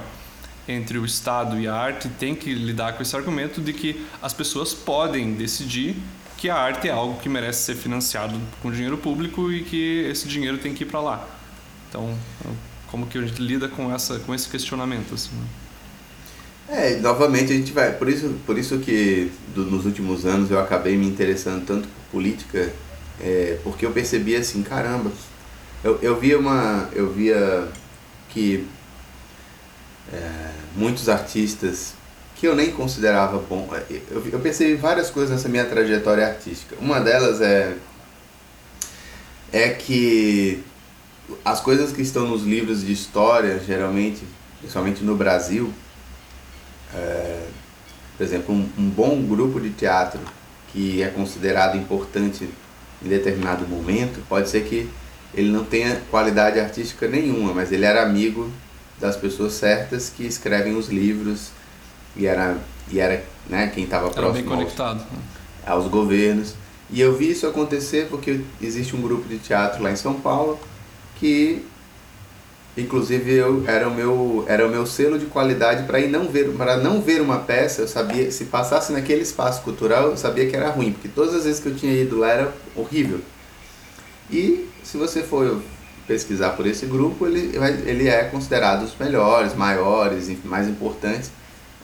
[0.66, 4.32] entre o Estado e a arte têm que lidar com esse argumento de que as
[4.32, 5.96] pessoas podem decidir
[6.36, 10.28] que a arte é algo que merece ser financiado com dinheiro público e que esse
[10.28, 11.28] dinheiro tem que ir para lá.
[11.88, 12.16] Então,
[12.86, 15.34] como que a gente lida com essa com esse questionamento assim?
[15.34, 15.46] Né?
[16.68, 17.92] É, novamente a gente vai.
[17.92, 22.18] Por isso, por isso que do, nos últimos anos eu acabei me interessando tanto por
[22.18, 22.70] política,
[23.20, 25.10] é, porque eu percebi assim, caramba,
[25.82, 26.88] eu, eu via uma.
[26.92, 27.68] Eu via
[28.28, 28.66] que
[30.12, 31.94] é, muitos artistas
[32.36, 33.68] que eu nem considerava bom.
[33.72, 36.76] É, eu, eu percebi várias coisas nessa minha trajetória artística.
[36.80, 37.74] Uma delas é.
[39.50, 40.62] É que
[41.42, 44.22] as coisas que estão nos livros de história, geralmente,
[44.60, 45.72] principalmente no Brasil,
[46.94, 47.46] é,
[48.16, 50.20] por exemplo, um, um bom grupo de teatro
[50.72, 52.48] que é considerado importante
[53.02, 54.88] em determinado momento, pode ser que
[55.34, 58.50] ele não tenha qualidade artística nenhuma, mas ele era amigo
[58.98, 61.50] das pessoas certas que escrevem os livros
[62.16, 62.56] e era,
[62.90, 65.04] e era né, quem estava próximo bem conectado.
[65.64, 66.54] Aos, aos governos.
[66.90, 70.58] E eu vi isso acontecer porque existe um grupo de teatro lá em São Paulo
[71.16, 71.64] que
[72.80, 76.50] Inclusive eu era o meu era o meu selo de qualidade para ir não ver
[76.52, 80.54] para não ver uma peça, eu sabia se passasse naquele espaço cultural, eu sabia que
[80.54, 83.20] era ruim, porque todas as vezes que eu tinha ido lá era horrível.
[84.30, 85.60] E se você for
[86.06, 91.30] pesquisar por esse grupo, ele ele é considerado os melhores, maiores, mais importantes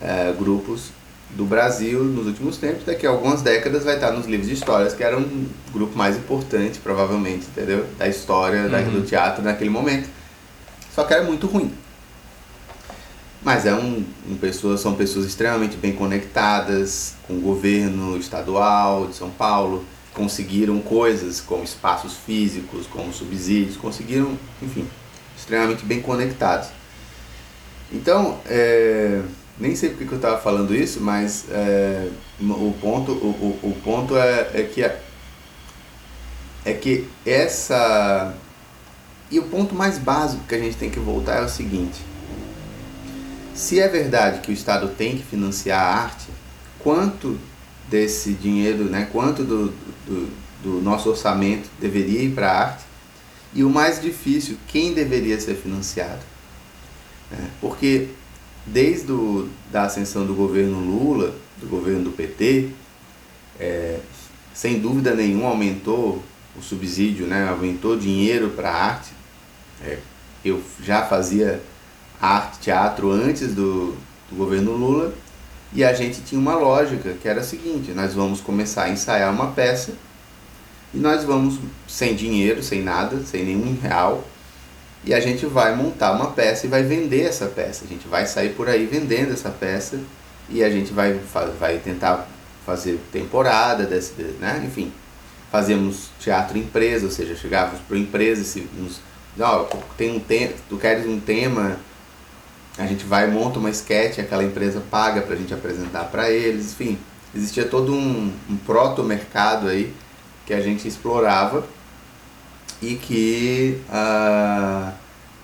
[0.01, 0.91] é, grupos
[1.31, 4.95] do Brasil nos últimos tempos, daqui a algumas décadas vai estar nos livros de histórias,
[4.95, 7.85] que era um grupo mais importante, provavelmente, entendeu?
[7.99, 9.01] Da história uhum.
[9.01, 10.09] do teatro naquele momento.
[10.95, 11.73] Só que era muito ruim.
[13.43, 19.15] Mas é um, um pessoas, são pessoas extremamente bem conectadas com o governo estadual de
[19.15, 24.89] São Paulo, conseguiram coisas como espaços físicos, como subsídios, conseguiram, enfim,
[25.37, 26.69] extremamente bem conectados.
[27.93, 29.21] Então, é,
[29.59, 32.09] nem sei porque que eu estava falando isso, mas é,
[32.41, 34.83] o ponto, o, o, o ponto é, é que
[36.67, 38.35] é que essa
[39.35, 42.01] e o ponto mais básico que a gente tem que voltar é o seguinte:
[43.53, 46.27] se é verdade que o Estado tem que financiar a arte,
[46.79, 47.37] quanto
[47.89, 49.69] desse dinheiro, né, quanto do,
[50.07, 52.85] do, do nosso orçamento deveria ir para a arte?
[53.53, 56.23] E o mais difícil, quem deveria ser financiado?
[57.33, 58.09] É, porque
[58.67, 62.71] desde do, da ascensão do governo Lula, do governo do PT,
[63.59, 63.99] é,
[64.53, 66.23] sem dúvida nenhuma aumentou
[66.57, 69.14] o subsídio, né, aumentou dinheiro para a arte,
[69.85, 69.99] é,
[70.45, 71.61] eu já fazia
[72.21, 73.97] arte, teatro antes do,
[74.31, 75.15] do governo Lula
[75.73, 79.33] e a gente tinha uma lógica que era a seguinte: nós vamos começar a ensaiar
[79.33, 79.93] uma peça
[80.95, 84.25] e nós vamos sem dinheiro, sem nada, sem nenhum real,
[85.05, 87.85] e a gente vai montar uma peça e vai vender essa peça.
[87.85, 89.99] A gente vai sair por aí vendendo essa peça
[90.49, 91.19] e a gente vai,
[91.59, 92.29] vai tentar
[92.65, 94.63] fazer temporada, desse, né?
[94.65, 94.93] enfim.
[95.51, 99.01] Fazemos teatro empresa, ou seja, chegávamos para empresa, se nos
[99.39, 99.65] ó,
[99.97, 101.79] tem um tema, tu queres um tema,
[102.79, 106.99] a gente vai monta uma sketch, aquela empresa paga pra gente apresentar para eles, enfim,
[107.35, 109.93] existia todo um, um proto-mercado aí
[110.47, 111.67] que a gente explorava
[112.81, 114.93] e que uh,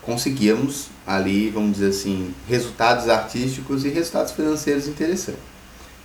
[0.03, 5.42] conseguíamos ali, vamos dizer assim, resultados artísticos e resultados financeiros interessantes.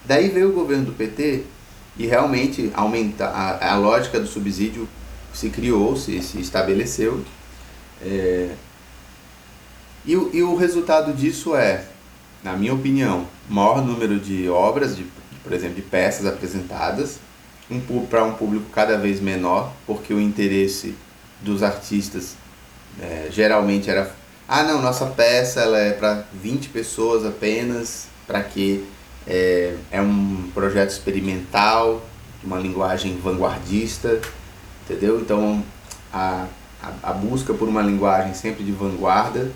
[0.06, 1.44] Daí veio o governo do PT
[1.98, 4.88] e realmente aumenta a, a lógica do subsídio
[5.34, 7.22] se criou, se, se estabeleceu.
[8.02, 8.50] É,
[10.06, 11.86] e, e o resultado disso é,
[12.44, 15.06] na minha opinião, maior número de obras, de,
[15.44, 17.20] por exemplo, de peças apresentadas,
[17.70, 20.96] um, para um público cada vez menor, porque o interesse
[21.42, 22.36] dos artistas
[23.02, 24.14] é, geralmente era
[24.48, 28.86] ah não, nossa peça ela é para 20 pessoas apenas, para que
[29.26, 32.06] é, é um projeto experimental,
[32.44, 34.22] uma linguagem vanguardista,
[34.84, 35.20] entendeu?
[35.20, 35.64] Então
[36.14, 36.46] a,
[37.04, 39.52] a, a busca por uma linguagem sempre de vanguarda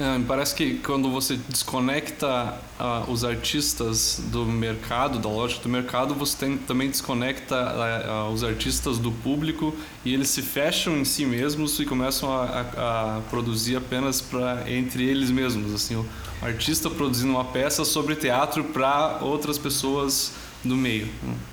[0.00, 5.68] é, me parece que quando você desconecta uh, os artistas do mercado, da lógica do
[5.68, 10.96] mercado, você tem, também desconecta uh, uh, os artistas do público e eles se fecham
[10.96, 15.74] em si mesmos e começam a, a, a produzir apenas para entre eles mesmos.
[15.74, 16.06] Assim, o
[16.40, 20.32] artista produzindo uma peça sobre teatro para outras pessoas
[20.64, 21.08] do meio.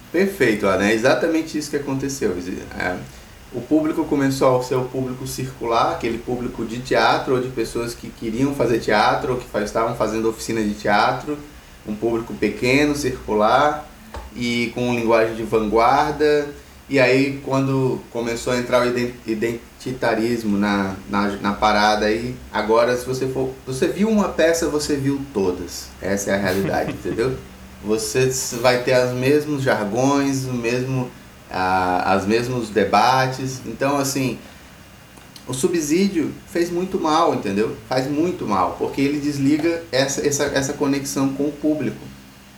[0.09, 0.89] Perfeito, Ana.
[0.89, 2.33] É exatamente isso que aconteceu.
[2.79, 2.95] É
[3.53, 7.93] o público começou a ser o público circular, aquele público de teatro ou de pessoas
[7.93, 11.37] que queriam fazer teatro ou que estavam fazendo oficina de teatro,
[11.87, 13.87] um público pequeno, circular
[14.35, 16.49] e com linguagem de vanguarda.
[16.89, 23.05] E aí quando começou a entrar o identitarismo na, na, na parada aí, agora se
[23.05, 23.51] você for.
[23.65, 25.87] Você viu uma peça, você viu todas.
[26.01, 27.37] Essa é a realidade, entendeu?
[27.85, 28.29] Você
[28.61, 31.09] vai ter os mesmos jargões, o mesmo
[31.49, 33.61] as mesmos debates.
[33.65, 34.37] Então, assim,
[35.47, 37.75] o subsídio fez muito mal, entendeu?
[37.87, 41.99] Faz muito mal, porque ele desliga essa, essa, essa conexão com o público.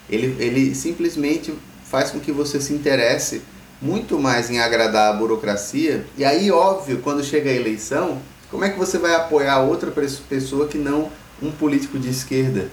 [0.09, 3.41] Ele, ele simplesmente faz com que você se interesse
[3.81, 6.05] muito mais em agradar a burocracia.
[6.17, 9.91] E aí, óbvio, quando chega a eleição, como é que você vai apoiar outra
[10.27, 11.09] pessoa que não
[11.41, 12.69] um político de esquerda,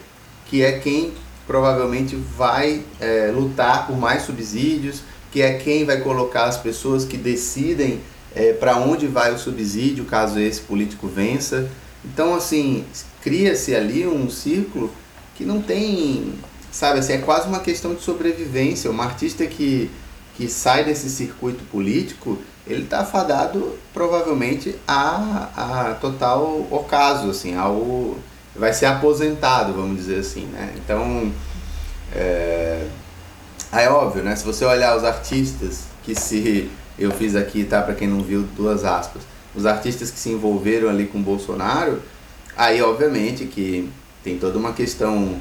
[0.46, 1.12] que é quem
[1.46, 7.16] provavelmente vai é, lutar por mais subsídios, que é quem vai colocar as pessoas que
[7.16, 8.00] decidem
[8.34, 11.68] é, para onde vai o subsídio caso esse político vença.
[12.04, 12.84] Então, assim,
[13.22, 14.92] cria-se ali um círculo
[15.34, 16.34] que não tem,
[16.70, 18.90] sabe, assim, é quase uma questão de sobrevivência.
[18.90, 19.90] Um artista que,
[20.36, 28.16] que sai desse circuito político, ele está fadado provavelmente a, a total ocaso, assim, ao
[28.58, 30.72] vai ser aposentado, vamos dizer assim, né?
[30.76, 31.30] Então,
[32.14, 32.86] é,
[33.76, 34.34] Aí é óbvio, né?
[34.34, 36.70] Se você olhar os artistas que se.
[36.98, 37.82] Eu fiz aqui, tá?
[37.82, 39.20] Para quem não viu, duas aspas.
[39.54, 42.00] Os artistas que se envolveram ali com o Bolsonaro,
[42.56, 43.90] aí obviamente que
[44.24, 45.36] tem toda uma questão.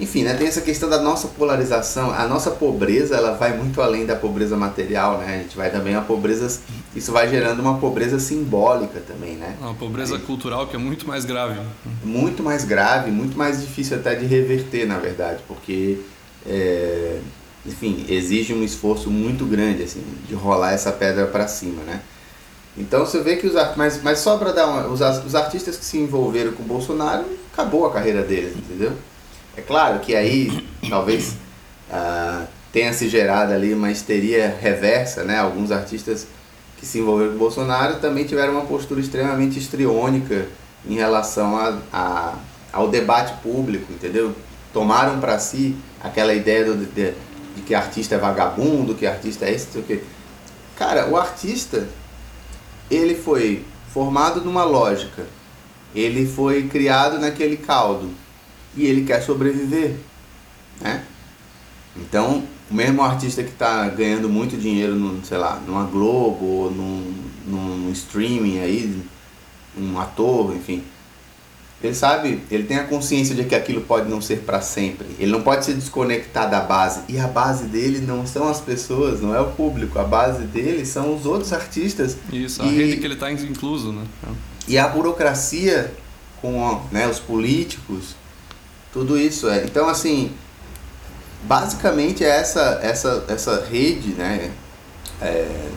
[0.00, 0.34] Enfim, né?
[0.34, 2.10] Tem essa questão da nossa polarização.
[2.10, 5.36] A nossa pobreza, ela vai muito além da pobreza material, né?
[5.36, 6.60] A gente vai também a pobreza.
[6.92, 9.54] Isso vai gerando uma pobreza simbólica também, né?
[9.60, 11.60] Uma pobreza aí, cultural que é muito mais grave.
[12.02, 16.00] Muito mais grave, muito mais difícil até de reverter, na verdade, porque.
[16.44, 17.20] É,
[17.66, 22.00] enfim, exige um esforço muito grande, assim, de rolar essa pedra para cima, né?
[22.76, 25.84] Então você vê que os mas, mas só para dar uma, os, os artistas que
[25.84, 28.92] se envolveram com o Bolsonaro, acabou a carreira deles, entendeu?
[29.56, 31.36] É claro que aí talvez
[31.90, 35.38] ah, tenha se gerado ali uma histeria reversa, né?
[35.38, 36.26] Alguns artistas
[36.78, 40.46] que se envolveram com o Bolsonaro também tiveram uma postura extremamente estriônica
[40.86, 42.34] em relação a, a
[42.76, 44.34] ao debate público, entendeu?
[44.72, 47.14] Tomaram para si aquela ideia do, de,
[47.56, 50.02] de que artista é vagabundo, que artista é esse, sei o quê.
[50.76, 51.88] Cara, o artista,
[52.90, 55.24] ele foi formado numa lógica,
[55.94, 58.10] ele foi criado naquele caldo
[58.76, 59.96] e ele quer sobreviver,
[60.80, 61.02] né?
[61.96, 66.70] Então, o mesmo artista que está ganhando muito dinheiro, no, sei lá, numa Globo ou
[66.70, 67.14] num,
[67.46, 69.02] num streaming aí,
[69.78, 70.84] um ator, enfim,
[71.82, 75.06] ele sabe, ele tem a consciência de que aquilo pode não ser para sempre.
[75.18, 77.02] Ele não pode se desconectar da base.
[77.06, 79.98] E a base dele não são as pessoas, não é o público.
[79.98, 82.16] A base dele são os outros artistas.
[82.32, 84.04] Isso, a e, rede que ele está incluso, né?
[84.66, 85.92] E a burocracia
[86.40, 88.16] com né, os políticos,
[88.90, 89.46] tudo isso.
[89.48, 89.64] É.
[89.64, 90.32] Então, assim,
[91.42, 94.50] basicamente é essa, essa, essa rede, né?
[95.20, 95.68] É,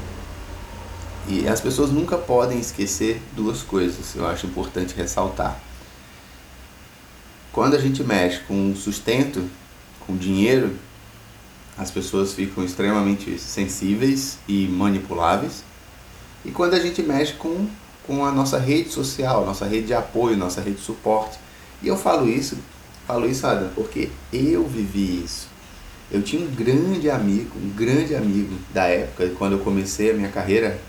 [1.28, 5.69] e as pessoas nunca podem esquecer duas coisas, eu acho importante ressaltar.
[7.52, 9.50] Quando a gente mexe com sustento,
[10.06, 10.76] com dinheiro,
[11.78, 15.64] as pessoas ficam extremamente sensíveis e manipuláveis.
[16.46, 17.68] E quando a gente mexe com,
[18.06, 21.40] com a nossa rede social, nossa rede de apoio, nossa rede de suporte.
[21.82, 22.58] E eu falo isso,
[23.08, 25.48] falo isso, Adam, porque eu vivi isso.
[26.12, 30.30] Eu tinha um grande amigo, um grande amigo da época, quando eu comecei a minha
[30.30, 30.80] carreira,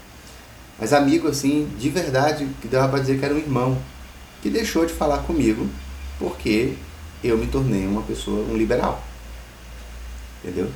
[0.79, 3.79] mas amigo assim, de verdade, que dava para dizer que era um irmão,
[4.43, 5.69] que deixou de falar comigo
[6.21, 6.75] porque
[7.25, 9.03] eu me tornei uma pessoa, um liberal.
[10.45, 10.71] entendeu?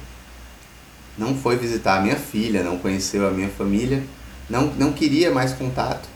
[1.17, 4.03] Não foi visitar a minha filha, não conheceu a minha família,
[4.51, 6.09] não, não queria mais contato.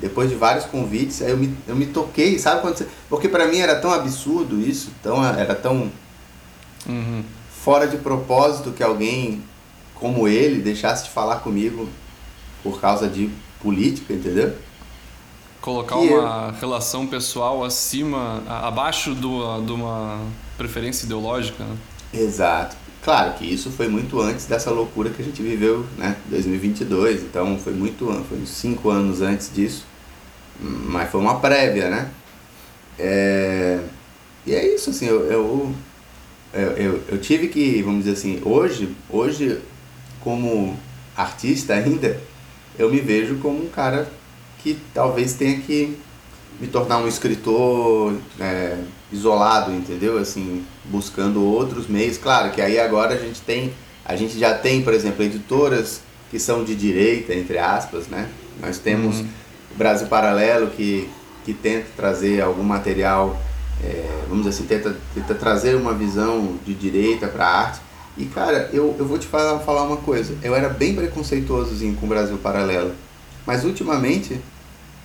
[0.00, 2.86] Depois de vários convites, aí eu me, eu me toquei, sabe quando você...
[3.08, 5.92] Porque para mim era tão absurdo isso, tão, era tão
[6.88, 7.22] Uhum.
[7.62, 9.42] fora de propósito que alguém
[9.94, 11.88] como ele deixasse de falar comigo
[12.62, 13.30] por causa de
[13.62, 14.56] política, entendeu?
[15.60, 21.64] Colocar Que uma relação pessoal acima, abaixo do, de uma preferência ideológica.
[21.64, 21.76] né?
[22.12, 22.76] Exato.
[23.02, 26.16] Claro que isso foi muito antes dessa loucura que a gente viveu, né?
[26.26, 29.86] 2022, então foi muito foi uns cinco anos antes disso,
[30.58, 32.12] mas foi uma prévia, né?
[32.98, 33.80] É,
[34.46, 35.74] E é isso, assim, eu, eu,
[36.54, 39.60] eu, eu, eu tive que, vamos dizer assim, hoje, hoje
[40.20, 40.78] como
[41.16, 42.20] artista ainda,
[42.78, 44.10] eu me vejo como um cara
[44.62, 45.96] que talvez tenha que
[46.60, 48.78] me tornar um escritor é,
[49.12, 50.18] isolado, entendeu?
[50.18, 52.18] Assim, buscando outros meios.
[52.18, 56.38] Claro que aí agora a gente tem, a gente já tem, por exemplo, editoras que
[56.38, 58.28] são de direita, entre aspas, né?
[58.60, 59.28] Nós temos Uhum.
[59.70, 61.08] o Brasil Paralelo que,
[61.44, 63.40] que tenta trazer algum material,
[63.82, 67.80] é, vamos dizer assim, tenta, tenta trazer uma visão de direita para a arte.
[68.16, 72.06] E cara, eu, eu vou te falar, falar uma coisa, eu era bem preconceituosozinho com
[72.06, 72.92] o Brasil Paralelo,
[73.46, 74.40] mas ultimamente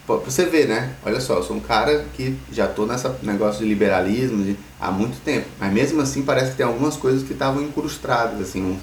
[0.06, 0.94] pra você ver, né?
[1.06, 4.92] Olha só, eu sou um cara que já tô nessa negócio de liberalismo de- há
[4.92, 5.48] muito tempo.
[5.60, 8.62] Mas mesmo assim parece que tem algumas coisas que estavam incrustadas, assim.
[8.64, 8.80] um-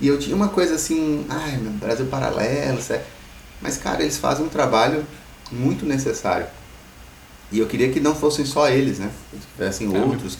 [0.00, 3.06] E eu tinha uma coisa assim, ai, meu, Brasil paralelo, certo?
[3.60, 5.04] Mas, cara, eles fazem um trabalho
[5.50, 6.46] muito necessário.
[7.50, 9.10] E eu queria que não fossem só eles, né?
[9.30, 10.38] Que tivessem É, outros.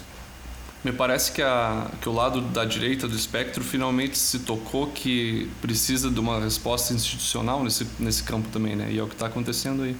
[0.84, 5.50] Me parece que, a, que o lado da direita do espectro finalmente se tocou que
[5.60, 8.88] precisa de uma resposta institucional nesse, nesse campo também, né?
[8.90, 9.96] E é o que está acontecendo aí.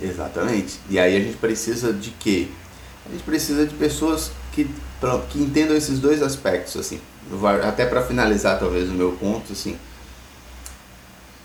[0.00, 0.78] Exatamente.
[0.88, 2.48] E aí a gente precisa de quê?
[3.06, 4.68] A gente precisa de pessoas que,
[5.30, 7.00] que entendam esses dois aspectos, assim.
[7.66, 9.76] Até para finalizar, talvez, o meu ponto, assim.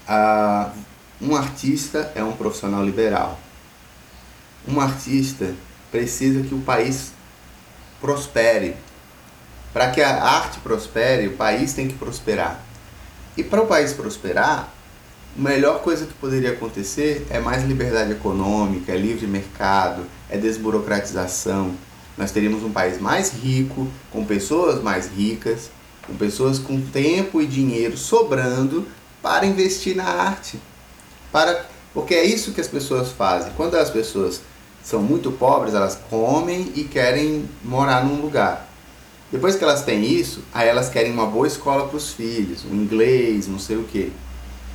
[0.07, 0.71] Ah,
[1.21, 3.37] um artista é um profissional liberal.
[4.67, 5.53] Um artista
[5.91, 7.11] precisa que o país
[8.05, 8.75] prospere.
[9.73, 12.63] Para que a arte prospere, o país tem que prosperar.
[13.35, 14.71] E para o país prosperar,
[15.37, 21.73] a melhor coisa que poderia acontecer é mais liberdade econômica, é livre mercado, é desburocratização.
[22.15, 25.71] Nós teríamos um país mais rico, com pessoas mais ricas,
[26.05, 28.87] com pessoas com tempo e dinheiro sobrando
[29.21, 30.59] para investir na arte.
[31.31, 33.51] Para, porque é isso que as pessoas fazem.
[33.57, 34.41] Quando as pessoas
[34.85, 38.69] são muito pobres, elas comem e querem morar num lugar.
[39.31, 42.75] Depois que elas têm isso, aí elas querem uma boa escola para os filhos, um
[42.75, 44.11] inglês, não sei o quê.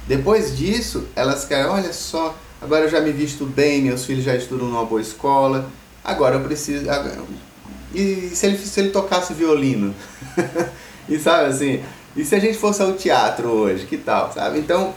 [0.09, 4.35] Depois disso, elas querem, olha só, agora eu já me visto bem, meus filhos já
[4.35, 5.71] estudam numa boa escola,
[6.03, 6.87] agora eu preciso.
[7.95, 9.95] E se ele, se ele tocasse violino?
[11.09, 11.85] e sabe assim,
[12.17, 14.59] e se a gente fosse ao teatro hoje, que tal, sabe?
[14.59, 14.93] Então,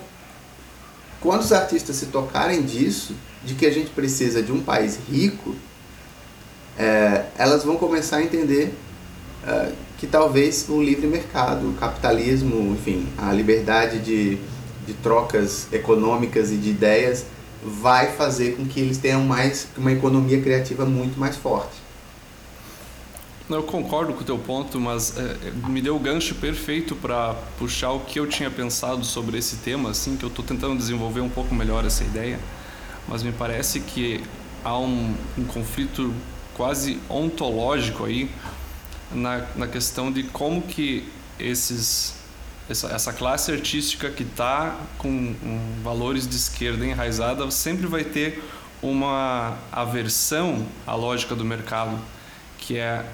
[1.22, 3.14] quando os artistas se tocarem disso,
[3.46, 5.56] de que a gente precisa de um país rico,
[6.78, 8.74] é, elas vão começar a entender
[9.46, 14.38] é, que talvez o livre mercado, o capitalismo, enfim, a liberdade de,
[14.86, 17.26] de trocas econômicas e de ideias
[17.64, 21.84] vai fazer com que eles tenham mais uma economia criativa muito mais forte.
[23.50, 25.36] Eu concordo com o teu ponto, mas é,
[25.68, 29.92] me deu o gancho perfeito para puxar o que eu tinha pensado sobre esse tema,
[29.92, 32.40] assim, que eu estou tentando desenvolver um pouco melhor essa ideia,
[33.08, 34.24] mas me parece que
[34.64, 36.14] há um, um conflito
[36.54, 38.30] quase ontológico aí
[39.12, 41.08] na, na questão de como que
[41.40, 42.16] esses
[42.70, 48.42] essa, essa classe artística que está com um, valores de esquerda enraizada sempre vai ter
[48.82, 51.98] uma aversão à lógica do mercado,
[52.58, 53.06] que é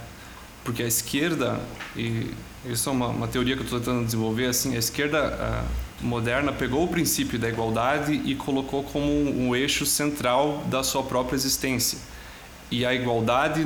[0.64, 1.60] porque a esquerda
[1.96, 2.32] e
[2.66, 5.64] isso é uma, uma teoria que eu estou tentando desenvolver assim a esquerda ah,
[6.02, 11.36] moderna pegou o princípio da igualdade e colocou como um, eixo central da sua própria
[11.36, 11.98] existência.
[12.72, 13.66] E a igualdade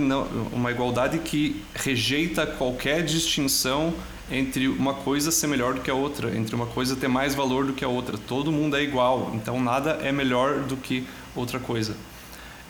[0.51, 3.93] uma igualdade que rejeita qualquer distinção
[4.31, 7.65] entre uma coisa ser melhor do que a outra entre uma coisa ter mais valor
[7.65, 8.17] do que a outra.
[8.17, 11.05] Todo mundo é igual então nada é melhor do que
[11.35, 11.97] outra coisa.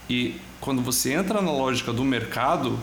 [0.10, 2.80] E quando você entra na lógica do mercado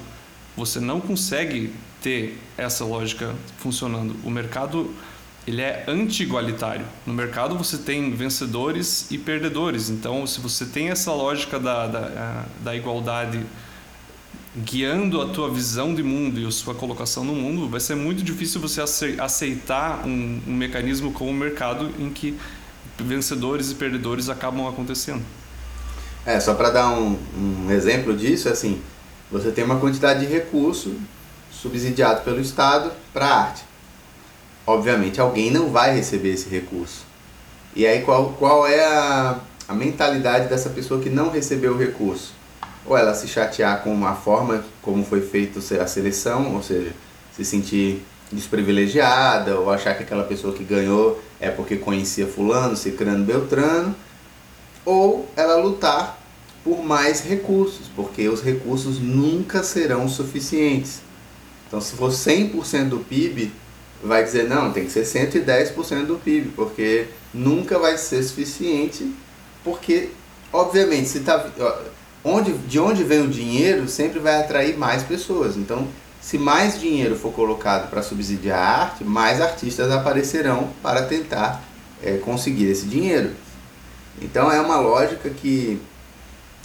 [0.57, 4.15] você não consegue ter essa lógica funcionando.
[4.25, 4.95] O mercado
[5.51, 6.87] ele é anti-igualitário.
[7.05, 9.91] No mercado você tem vencedores e perdedores.
[9.91, 13.45] Então, se você tem essa lógica da, da, da igualdade
[14.57, 18.23] guiando a tua visão de mundo e a sua colocação no mundo, vai ser muito
[18.23, 18.81] difícil você
[19.19, 22.39] aceitar um, um mecanismo como o mercado em que
[22.97, 25.23] vencedores e perdedores acabam acontecendo.
[26.25, 28.81] É, só para dar um, um exemplo disso, assim,
[29.31, 30.95] você tem uma quantidade de recurso
[31.51, 33.70] subsidiado pelo Estado para a arte.
[34.71, 37.05] Obviamente, alguém não vai receber esse recurso.
[37.75, 42.33] E aí, qual, qual é a, a mentalidade dessa pessoa que não recebeu o recurso?
[42.87, 46.93] Ou ela se chatear com a forma como foi feita a seleção, ou seja,
[47.37, 53.25] se sentir desprivilegiada, ou achar que aquela pessoa que ganhou é porque conhecia fulano, cicrano,
[53.25, 53.93] beltrano,
[54.85, 56.17] ou ela lutar
[56.63, 61.01] por mais recursos, porque os recursos nunca serão suficientes.
[61.67, 63.53] Então, se for 100% do PIB,
[64.03, 69.15] vai dizer não, tem que ser 110% do PIB, porque nunca vai ser suficiente,
[69.63, 70.11] porque
[70.53, 71.51] obviamente se tá
[72.25, 75.57] onde de onde vem o dinheiro sempre vai atrair mais pessoas.
[75.57, 75.87] Então,
[76.21, 81.63] se mais dinheiro for colocado para subsidiar a arte, mais artistas aparecerão para tentar
[82.03, 83.31] é, conseguir esse dinheiro.
[84.21, 85.81] Então é uma lógica que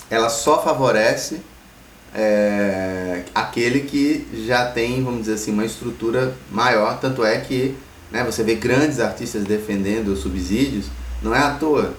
[0.09, 1.41] ela só favorece
[2.15, 6.97] é, aquele que já tem, vamos dizer assim, uma estrutura maior.
[6.99, 7.75] Tanto é que
[8.09, 10.85] né, você vê grandes artistas defendendo os subsídios,
[11.21, 11.93] não é à toa,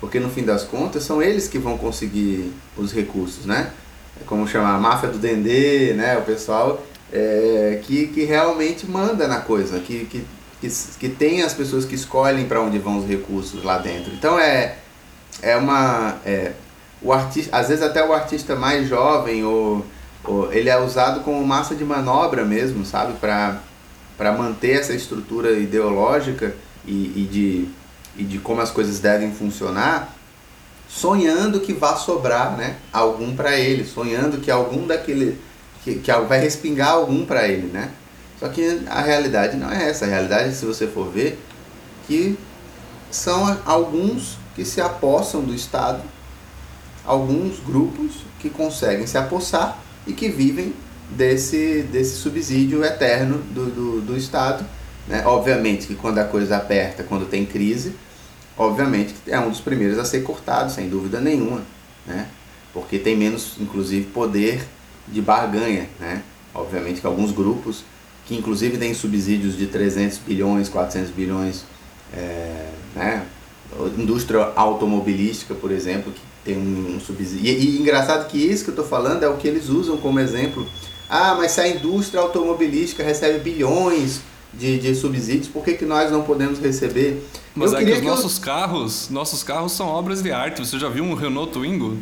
[0.00, 3.70] porque no fim das contas são eles que vão conseguir os recursos, né?
[4.20, 6.18] É como chamar a máfia do Dendê, né?
[6.18, 10.24] O pessoal é, que, que realmente manda na coisa, que, que,
[10.60, 14.12] que, que tem as pessoas que escolhem para onde vão os recursos lá dentro.
[14.12, 14.76] Então é,
[15.40, 16.16] é uma.
[16.26, 16.52] É,
[17.02, 19.84] o artista, às vezes até o artista mais jovem, ou,
[20.24, 23.14] ou ele é usado como massa de manobra mesmo, sabe?
[23.14, 26.54] Para manter essa estrutura ideológica
[26.86, 27.68] e, e, de,
[28.16, 30.14] e de como as coisas devem funcionar,
[30.88, 35.38] sonhando que vá sobrar né, algum para ele, sonhando que algum daquele.
[35.82, 37.90] que, que vai respingar algum para ele, né?
[38.38, 40.04] Só que a realidade não é essa.
[40.04, 41.40] A realidade, se você for ver,
[42.06, 42.36] que
[43.10, 46.02] são alguns que se apossam do Estado
[47.04, 50.72] alguns grupos que conseguem se apossar e que vivem
[51.10, 54.64] desse, desse subsídio eterno do, do, do Estado.
[55.06, 55.22] Né?
[55.26, 57.94] Obviamente que quando a coisa aperta, quando tem crise,
[58.56, 61.62] obviamente é um dos primeiros a ser cortado, sem dúvida nenhuma,
[62.06, 62.28] né?
[62.72, 64.64] porque tem menos, inclusive, poder
[65.08, 65.88] de barganha.
[65.98, 66.22] Né?
[66.54, 67.84] Obviamente que alguns grupos,
[68.24, 71.64] que inclusive têm subsídios de 300 bilhões, 400 bilhões,
[72.14, 73.26] é, né?
[73.96, 77.46] indústria automobilística, por exemplo, que tem um, um subsídio.
[77.46, 80.18] E, e, engraçado que isso que eu estou falando é o que eles usam como
[80.20, 80.66] exemplo.
[81.08, 84.20] Ah, mas se a indústria automobilística recebe bilhões
[84.52, 87.22] de, de subsídios, por que, que nós não podemos receber?
[87.54, 88.44] Mas eu é que os que nossos eu...
[88.44, 90.64] carros, nossos carros são obras de arte.
[90.64, 91.98] Você já viu um Renault Twingo?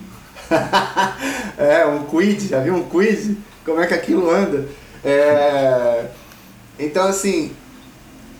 [1.59, 3.36] é, um Quid, já viu um Quid?
[3.64, 4.68] Como é que aquilo anda?
[5.05, 6.07] É...
[6.78, 7.53] Então, assim,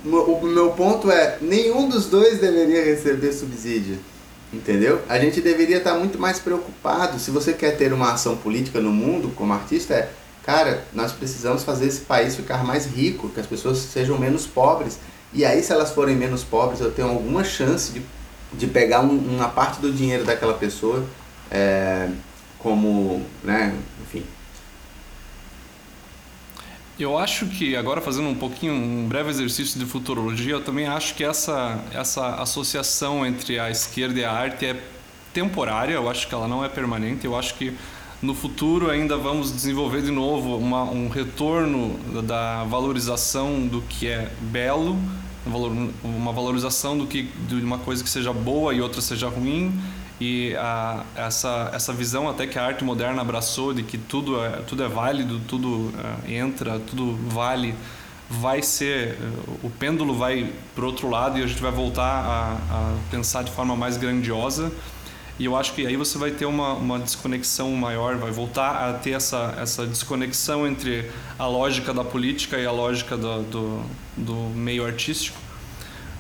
[0.05, 3.99] o meu ponto é, nenhum dos dois deveria receber subsídio.
[4.53, 5.01] Entendeu?
[5.09, 7.19] A gente deveria estar muito mais preocupado.
[7.21, 10.11] Se você quer ter uma ação política no mundo como artista, é,
[10.45, 14.99] cara, nós precisamos fazer esse país ficar mais rico, que as pessoas sejam menos pobres.
[15.33, 18.03] E aí, se elas forem menos pobres, eu tenho alguma chance de,
[18.53, 21.05] de pegar um, uma parte do dinheiro daquela pessoa,
[21.49, 22.09] é,
[22.59, 23.73] como, né,
[24.03, 24.25] enfim,
[27.03, 31.15] eu acho que, agora fazendo um pouquinho, um breve exercício de futurologia, eu também acho
[31.15, 34.83] que essa, essa associação entre a esquerda e a arte é
[35.33, 37.73] temporária, eu acho que ela não é permanente, eu acho que
[38.23, 44.31] no futuro ainda vamos desenvolver de novo uma, um retorno da valorização do que é
[44.41, 44.99] belo,
[46.05, 49.73] uma valorização do que de uma coisa que seja boa e outra seja ruim
[50.21, 54.51] e a, essa, essa visão até que a arte moderna abraçou de que tudo é,
[54.67, 55.93] tudo é válido, tudo uh,
[56.31, 57.75] entra, tudo vale,
[58.29, 62.53] vai ser, uh, o pêndulo vai para outro lado e a gente vai voltar a,
[62.71, 64.71] a, pensar de forma mais grandiosa.
[65.39, 68.93] E eu acho que aí você vai ter uma, uma desconexão maior, vai voltar a
[68.93, 73.83] ter essa, essa desconexão entre a lógica da política e a lógica do, do,
[74.19, 75.39] do meio artístico.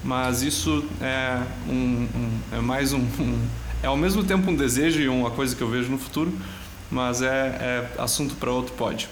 [0.02, 1.38] Mas isso é,
[1.68, 3.46] um, um é mais um, um
[3.82, 6.32] é ao mesmo tempo um desejo e uma coisa que eu vejo no futuro,
[6.90, 9.08] mas é, é assunto para outro pódio.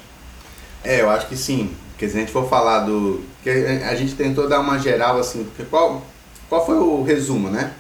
[0.85, 1.75] É, eu acho que sim.
[1.91, 3.25] Porque se a gente for falar do.
[3.43, 6.07] que a gente tentou dar uma geral assim, porque qual,
[6.49, 7.73] qual foi o resumo, né?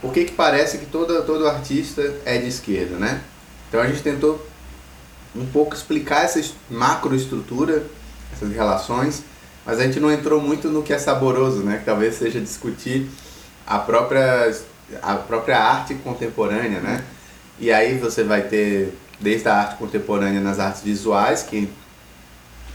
[0.00, 3.20] Por que, que parece que todo, todo artista é de esquerda, né?
[3.68, 4.46] Então a gente tentou
[5.34, 7.84] um pouco explicar essa macroestrutura,
[8.32, 9.24] essas relações,
[9.66, 11.78] mas a gente não entrou muito no que é saboroso, né?
[11.78, 13.10] Que talvez seja discutir
[13.66, 14.54] a própria
[15.02, 17.04] a própria arte contemporânea, né?
[17.58, 21.68] E aí você vai ter desde a arte contemporânea nas artes visuais, que,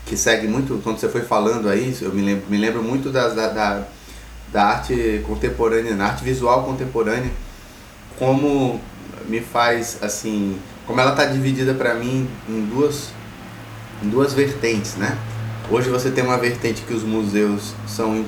[0.06, 3.30] que segue muito, quando você foi falando aí, eu me lembro, me lembro muito da,
[3.30, 3.84] da,
[4.52, 7.32] da arte contemporânea, na arte visual contemporânea,
[8.20, 8.80] como
[9.26, 13.10] me faz, assim, como ela está dividida para mim em duas,
[14.02, 15.18] em duas vertentes, né?
[15.72, 18.26] Hoje você tem uma vertente que os museus são.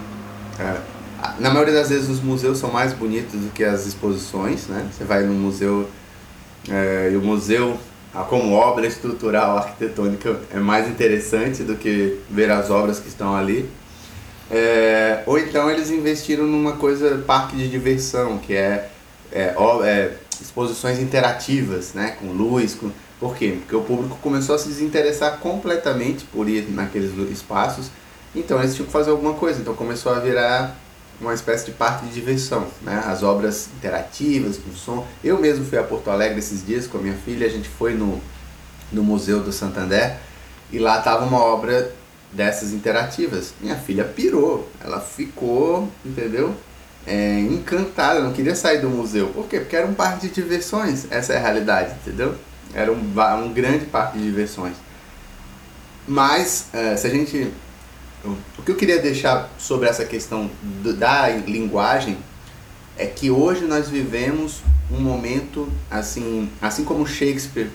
[0.58, 0.95] É,
[1.40, 4.88] na maioria das vezes os museus são mais bonitos do que as exposições, né?
[4.92, 5.90] Você vai no museu
[6.70, 7.78] é, e o museu
[8.24, 13.70] como obra estrutural arquitetônica é mais interessante do que ver as obras que estão ali.
[14.50, 18.90] É, ou então eles investiram numa coisa parque de diversão, que é,
[19.32, 19.54] é,
[19.84, 22.76] é, exposições interativas, né, com luz.
[22.76, 22.92] Com...
[23.20, 23.58] Por quê?
[23.60, 27.90] Porque o público começou a se desinteressar completamente por ir naqueles espaços,
[28.36, 29.60] então eles tinham que fazer alguma coisa.
[29.60, 30.78] Então começou a virar
[31.20, 33.04] uma espécie de parque de diversão, né?
[33.06, 35.08] As obras interativas, com som.
[35.24, 37.94] Eu mesmo fui a Porto Alegre esses dias com a minha filha, a gente foi
[37.94, 38.22] no,
[38.92, 40.18] no Museu do Santander
[40.72, 41.94] e lá tava uma obra
[42.32, 43.54] dessas interativas.
[43.62, 46.54] Minha filha pirou, ela ficou, entendeu?
[47.08, 49.28] É, encantada, não queria sair do museu.
[49.28, 49.60] Por quê?
[49.60, 52.36] Porque era um parque de diversões, essa é a realidade, entendeu?
[52.74, 54.76] Era um, um grande parque de diversões.
[56.08, 57.52] Mas, é, se a gente
[58.26, 60.50] o que eu queria deixar sobre essa questão
[60.98, 62.18] da linguagem
[62.98, 64.62] é que hoje nós vivemos
[64.92, 67.70] um momento assim, assim como Shakespeare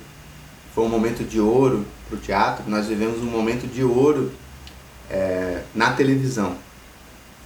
[0.75, 4.33] foi um momento de ouro para o teatro, nós vivemos um momento de ouro
[5.11, 6.57] é, na televisão.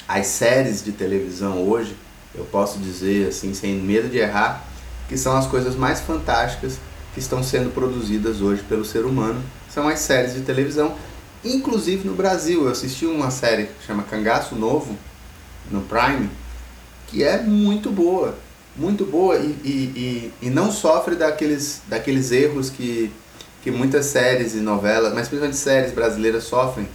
[0.07, 1.97] As séries de televisão hoje,
[2.35, 4.65] eu posso dizer assim, sem medo de errar,
[5.09, 6.79] que são as coisas mais fantásticas
[7.15, 9.43] que estão sendo produzidas hoje pelo ser humano.
[9.71, 10.95] São as séries de televisão
[11.45, 14.97] Inclusive no Brasil, eu assisti uma série que chama Cangaço Novo,
[15.71, 16.31] no Prime,
[17.09, 18.37] que é muito boa.
[18.77, 23.13] Muito boa e, e, e, e não sofre daqueles, daqueles erros que,
[23.63, 26.89] que muitas séries e novelas, mas principalmente séries brasileiras sofrem,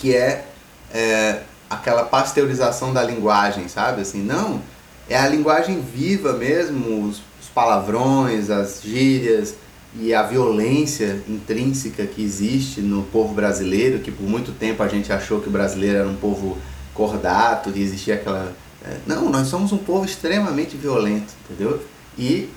[0.00, 0.46] que é,
[0.92, 4.02] é aquela pasteurização da linguagem, sabe?
[4.02, 4.60] Assim, não,
[5.08, 9.54] é a linguagem viva mesmo, os, os palavrões, as gírias,
[10.00, 15.12] e a violência intrínseca que existe no povo brasileiro, que por muito tempo a gente
[15.12, 16.58] achou que o brasileiro era um povo
[16.92, 18.52] cordato, e existia aquela.
[18.84, 21.80] É, não, nós somos um povo extremamente violento, entendeu?
[22.18, 22.50] E,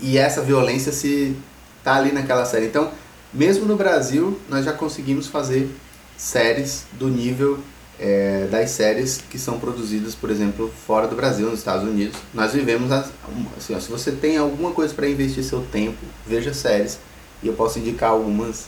[0.00, 1.36] e essa violência se
[1.82, 2.66] tá ali naquela série.
[2.66, 2.90] Então,
[3.32, 5.68] mesmo no Brasil, nós já conseguimos fazer
[6.16, 7.58] séries do nível
[7.98, 12.16] é, das séries que são produzidas, por exemplo, fora do Brasil, nos Estados Unidos.
[12.32, 13.10] Nós vivemos, as,
[13.56, 16.98] assim, ó, se você tem alguma coisa para investir seu tempo, veja séries.
[17.42, 18.66] E eu posso indicar algumas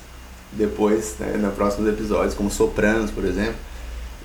[0.53, 3.57] depois, né, nos próximos episódios, como Sopranos, por exemplo.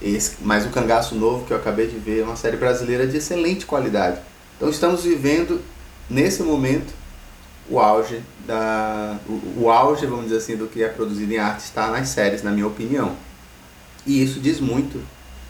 [0.01, 3.17] Esse, mas o Cangaço Novo, que eu acabei de ver, é uma série brasileira de
[3.17, 4.19] excelente qualidade.
[4.57, 5.61] Então estamos vivendo,
[6.09, 6.93] nesse momento,
[7.69, 11.63] o auge, da, o, o auge, vamos dizer assim, do que é produzido em arte
[11.63, 13.15] está nas séries, na minha opinião.
[14.05, 15.01] E isso diz muito.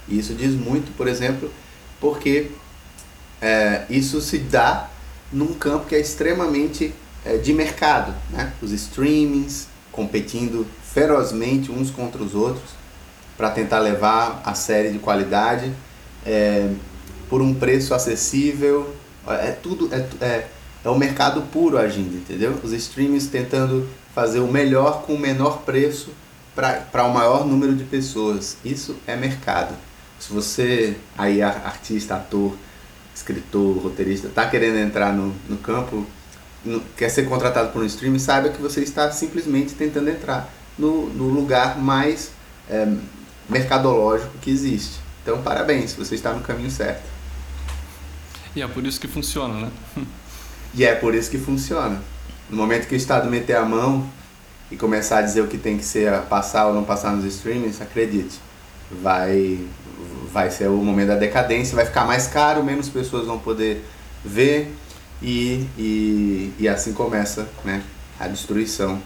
[0.08, 1.52] Isso diz muito, por exemplo,
[2.00, 2.52] porque
[3.42, 4.90] é, isso se dá
[5.32, 6.94] num campo que é extremamente
[7.26, 8.14] é, de mercado.
[8.30, 8.52] Né?
[8.62, 12.72] Os streamings competindo ferozmente uns contra os outros
[13.38, 15.72] para tentar levar a série de qualidade
[16.26, 16.70] é,
[17.30, 18.94] por um preço acessível.
[19.28, 20.48] É tudo, é, é,
[20.84, 22.60] é o mercado puro agindo, entendeu?
[22.64, 26.10] Os streamings tentando fazer o melhor com o menor preço
[26.56, 28.58] para o maior número de pessoas.
[28.64, 29.76] Isso é mercado.
[30.20, 32.56] Se você, aí artista, ator,
[33.16, 36.06] escritor, roteirista, está querendo entrar no, no campo,
[36.64, 41.08] no, quer ser contratado por um streaming, saiba que você está simplesmente tentando entrar no,
[41.08, 42.32] no lugar mais
[42.70, 42.88] é,
[43.50, 45.00] mercadológico que existe.
[45.24, 47.04] Então, parabéns, você está no caminho certo.
[48.56, 49.72] E é por isso que funciona, né?
[50.74, 52.02] e é por isso que funciona.
[52.50, 54.10] No momento que o Estado meter a mão,
[54.72, 57.82] e começar a dizer o que tem que ser passar ou não passar nos streamings,
[57.82, 58.40] acredite,
[59.02, 59.60] vai
[60.32, 63.84] vai ser o momento da decadência, vai ficar mais caro, menos pessoas vão poder
[64.24, 64.74] ver
[65.22, 67.84] e, e, e assim começa né,
[68.20, 69.02] a destruição.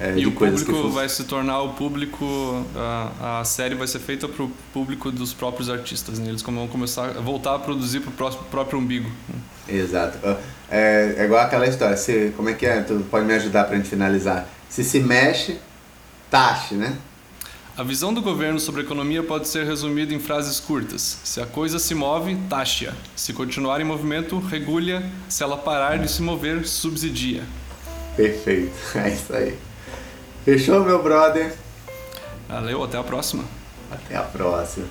[0.00, 3.76] É, e de o coisas público que vai se tornar o público, a, a série
[3.76, 6.28] vai ser feita para o público dos próprios artistas, né?
[6.28, 9.08] eles vão começar a voltar a produzir para o próprio umbigo.
[9.68, 10.18] Exato.
[10.68, 12.80] É, é igual aquela história, você, como é que é?
[12.80, 14.48] Tu pode me ajudar para a gente finalizar?
[14.68, 15.58] Se se mexe,
[16.30, 16.96] taxe, né?
[17.76, 21.18] A visão do governo sobre a economia pode ser resumida em frases curtas.
[21.24, 22.94] Se a coisa se move, taxe-a.
[23.14, 25.02] Se continuar em movimento, regule-a.
[25.28, 27.44] Se ela parar de se mover, subsidia.
[28.16, 28.72] Perfeito.
[28.96, 29.58] É isso aí.
[30.44, 31.54] Fechou, meu brother?
[32.48, 33.44] Valeu, até a próxima.
[33.90, 34.86] Até a próxima.